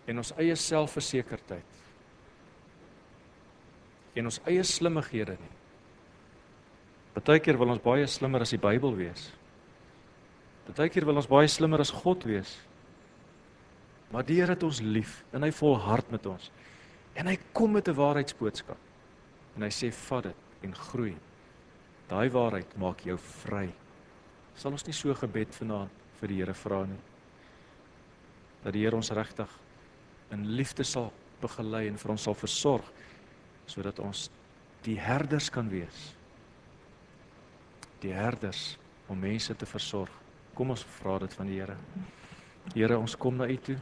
en 0.10 0.20
ons 0.20 0.34
eie 0.42 0.56
selfversekerdheid 0.60 1.80
en 4.20 4.30
ons 4.30 4.40
eie 4.50 4.64
slimmighede 4.68 5.38
nie. 5.40 5.54
Partykeer 7.14 7.58
wil 7.62 7.74
ons 7.74 7.82
baie 7.82 8.06
slimmer 8.10 8.44
as 8.44 8.54
die 8.54 8.62
Bybel 8.62 8.94
wees. 8.98 9.30
Partykeer 10.68 11.06
wil 11.08 11.22
ons 11.22 11.30
baie 11.30 11.50
slimmer 11.50 11.82
as 11.82 11.94
God 11.94 12.26
wees. 12.26 12.56
Maar 14.14 14.26
die 14.28 14.38
Here 14.42 14.54
het 14.54 14.66
ons 14.66 14.82
lief 14.82 15.22
en 15.34 15.46
hy 15.46 15.50
volhard 15.54 16.10
met 16.14 16.26
ons. 16.30 16.50
En 17.14 17.28
hy 17.30 17.38
kom 17.52 17.72
met 17.72 17.88
'n 17.88 17.96
waarheidsboodskap. 17.96 18.78
En 19.56 19.62
hy 19.62 19.70
sê 19.70 19.94
vat 19.94 20.24
dit 20.24 20.36
en 20.62 20.76
groei. 20.76 21.16
Daai 22.08 22.30
waarheid 22.30 22.78
maak 22.78 23.00
jou 23.00 23.18
vry. 23.18 23.74
Sal 24.56 24.72
ons 24.72 24.86
nie 24.86 24.94
so 24.94 25.14
gebed 25.14 25.56
vanaand 25.56 25.92
vir 26.20 26.28
die 26.28 26.38
Here 26.38 26.54
vra 26.54 26.86
nie. 26.86 27.00
Dat 28.64 28.74
die 28.74 28.84
Here 28.84 28.96
ons 28.96 29.12
regtig 29.12 29.50
in 30.32 30.46
liefde 30.56 30.84
sal 30.84 31.12
begelei 31.42 31.88
en 31.88 31.98
vir 31.98 32.12
ons 32.12 32.22
sal 32.22 32.34
versorg 32.34 32.92
sodat 33.66 34.00
ons 34.00 34.30
die 34.84 35.00
herders 35.00 35.50
kan 35.50 35.70
wees. 35.70 36.16
Die 38.00 38.14
herders 38.14 38.78
om 39.08 39.20
mense 39.20 39.56
te 39.56 39.66
versorg. 39.66 40.12
Kom 40.54 40.70
ons 40.70 40.84
vra 41.00 41.18
dit 41.20 41.34
van 41.34 41.48
die 41.50 41.60
Here. 41.60 41.78
Here, 42.74 42.98
ons 42.98 43.16
kom 43.20 43.38
na 43.38 43.48
U 43.50 43.58
toe. 43.58 43.78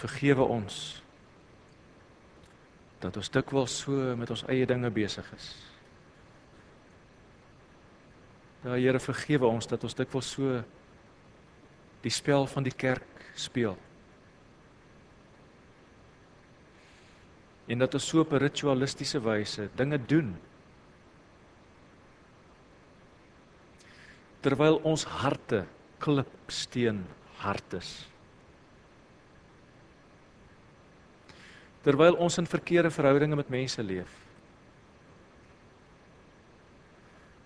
Vergewe 0.00 0.46
ons 0.48 0.80
dat 3.00 3.16
ons 3.16 3.32
dikwels 3.32 3.78
so 3.84 4.14
met 4.16 4.30
ons 4.32 4.44
eie 4.52 4.66
dinge 4.68 4.90
besig 4.92 5.26
is. 5.36 5.50
Ja 8.64 8.76
Here 8.76 9.00
vergewe 9.00 9.48
ons 9.48 9.68
dat 9.68 9.84
ons 9.88 9.96
dikwels 9.96 10.34
so 10.36 10.58
die 12.04 12.12
spel 12.12 12.44
van 12.48 12.64
die 12.64 12.74
kerk 12.76 13.24
speel. 13.36 13.76
En 17.70 17.80
dat 17.80 17.94
ons 17.96 18.08
so 18.08 18.20
op 18.20 18.32
'n 18.32 18.42
ritualistiese 18.42 19.20
wyse 19.20 19.68
dinge 19.76 19.98
doen. 19.98 20.36
Terwyl 24.40 24.80
ons 24.82 25.04
harte 25.04 25.64
klipsteen 25.98 27.04
hart 27.36 27.72
is. 27.72 28.10
Terwyl 31.82 32.18
ons 32.20 32.38
in 32.38 32.46
verkeerde 32.46 32.90
verhoudinge 32.90 33.36
met 33.36 33.48
mense 33.48 33.82
leef. 33.82 34.10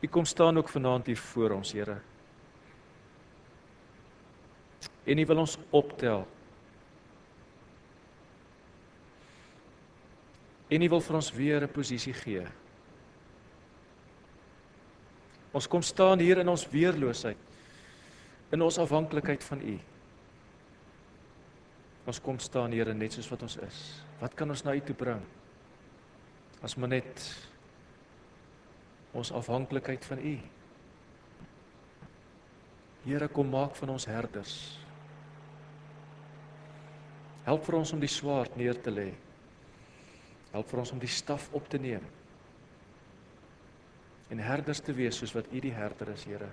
U 0.05 0.09
kom 0.09 0.25
staan 0.25 0.59
ook 0.59 0.69
vanaand 0.69 1.07
hier 1.07 1.17
voor 1.17 1.51
ons, 1.51 1.73
Here. 1.73 2.01
En 5.05 5.19
U 5.19 5.27
wil 5.27 5.39
ons 5.39 5.57
optel. 5.71 6.27
En 10.69 10.83
U 10.83 10.89
wil 10.89 11.01
vir 11.01 11.15
ons 11.15 11.33
weer 11.33 11.63
'n 11.63 11.73
posisie 11.73 12.13
gee. 12.13 12.47
Ons 15.53 15.69
kom 15.69 15.83
staan 15.83 16.19
hier 16.19 16.39
in 16.39 16.49
ons 16.49 16.69
weerloosheid. 16.71 17.37
In 18.51 18.63
ons 18.63 18.79
afhanklikheid 18.79 19.45
van 19.45 19.61
U. 19.61 19.79
Ons 22.05 22.21
kom 22.21 22.39
staan 22.39 22.73
Here 22.73 22.95
net 22.95 23.13
soos 23.13 23.29
wat 23.29 23.43
ons 23.43 23.57
is. 23.57 24.03
Wat 24.25 24.33
kan 24.33 24.49
ons 24.49 24.63
na 24.65 24.73
U 24.73 24.81
toe 24.81 24.97
bring? 24.97 25.21
As 26.65 26.79
maar 26.81 26.89
net 26.89 27.21
ons 29.13 29.33
afhanklikheid 29.37 30.07
van 30.09 30.23
U. 30.25 30.33
Here 33.05 33.29
kom 33.29 33.51
maak 33.53 33.77
van 33.77 33.93
ons 33.93 34.07
herders. 34.09 34.55
Help 37.45 37.67
vir 37.67 37.77
ons 37.77 37.93
om 37.93 38.01
die 38.01 38.09
swaard 38.09 38.57
neer 38.57 38.81
te 38.81 38.95
lê. 38.95 39.11
Help 40.55 40.73
vir 40.73 40.81
ons 40.81 40.95
om 40.95 41.03
die 41.03 41.11
staf 41.13 41.51
op 41.53 41.69
te 41.69 41.83
neem. 41.83 42.07
En 44.33 44.41
herders 44.41 44.81
te 44.81 44.97
wees 44.97 45.21
soos 45.21 45.37
wat 45.37 45.53
U 45.53 45.61
die 45.61 45.75
herder 45.77 46.15
is, 46.15 46.25
Here. 46.25 46.49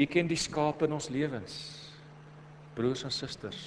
U 0.00 0.08
ken 0.08 0.32
die 0.32 0.40
skape 0.40 0.88
in 0.88 0.96
ons 0.96 1.12
lewens. 1.12 1.79
Broers 2.74 3.04
en 3.04 3.12
susters, 3.12 3.60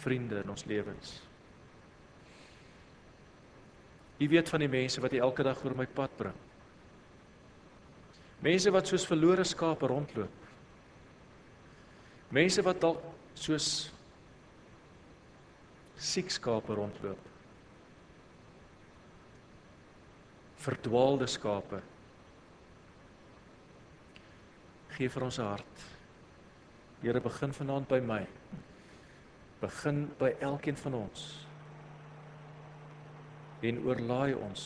vriende 0.00 0.42
in 0.42 0.50
ons 0.50 0.64
lewens. 0.64 1.20
U 4.18 4.28
weet 4.28 4.48
van 4.48 4.62
die 4.62 4.70
mense 4.70 5.00
wat 5.02 5.12
U 5.12 5.18
elke 5.18 5.42
dag 5.42 5.64
oor 5.64 5.74
my 5.76 5.86
pad 5.86 6.12
bring. 6.16 6.36
Mense 8.44 8.70
wat 8.70 8.88
soos 8.88 9.06
verlore 9.08 9.44
skape 9.44 9.88
rondloop. 9.88 10.42
Mense 12.34 12.62
wat 12.66 12.80
dalk 12.82 13.02
soos 13.38 13.68
siek 15.96 16.30
skape 16.30 16.76
rondloop. 16.76 17.30
Verdwaalde 20.64 21.26
skape. 21.28 21.80
Gee 24.94 25.10
vir 25.10 25.24
ons 25.24 25.38
'n 25.38 25.48
hart. 25.48 25.93
Here 27.04 27.20
begin 27.20 27.52
vanaand 27.52 27.84
by 27.84 27.98
my. 28.00 28.22
Begin 29.60 30.06
by 30.16 30.30
elkeen 30.40 30.76
van 30.80 30.94
ons. 31.02 31.24
En 33.60 33.82
oorlaai 33.84 34.32
ons 34.32 34.62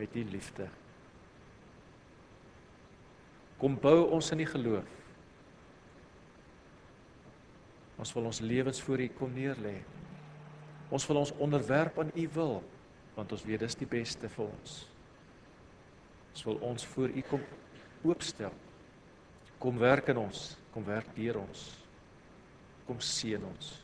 met 0.00 0.16
u 0.16 0.24
liefde. 0.30 0.70
Kom 3.60 3.76
bou 3.76 4.08
ons 4.16 4.32
in 4.32 4.40
die 4.40 4.48
geloof. 4.48 4.88
Ons 8.00 8.16
wil 8.16 8.32
ons 8.32 8.40
lewens 8.40 8.80
voor 8.80 9.04
U 9.04 9.10
kom 9.20 9.36
neerlê. 9.36 9.76
Ons 10.88 11.04
wil 11.12 11.20
ons 11.26 11.36
onderwerp 11.44 12.00
aan 12.00 12.10
U 12.16 12.26
wil, 12.40 12.58
want 13.14 13.36
ons 13.36 13.44
weet 13.44 13.62
dis 13.62 13.80
die 13.84 13.88
beste 13.88 14.32
vir 14.32 14.48
ons. 14.48 14.82
Ons 16.32 16.48
wil 16.48 16.60
ons 16.72 16.92
voor 16.96 17.12
U 17.12 17.28
kom 17.28 17.48
oopstel. 18.02 18.60
Kom 19.62 19.78
werk 19.80 20.08
in 20.12 20.24
ons, 20.24 20.54
kom 20.74 20.84
werk 20.90 21.14
deur 21.14 21.38
ons. 21.38 21.64
Kom 22.88 22.98
seën 23.00 23.42
ons. 23.46 23.83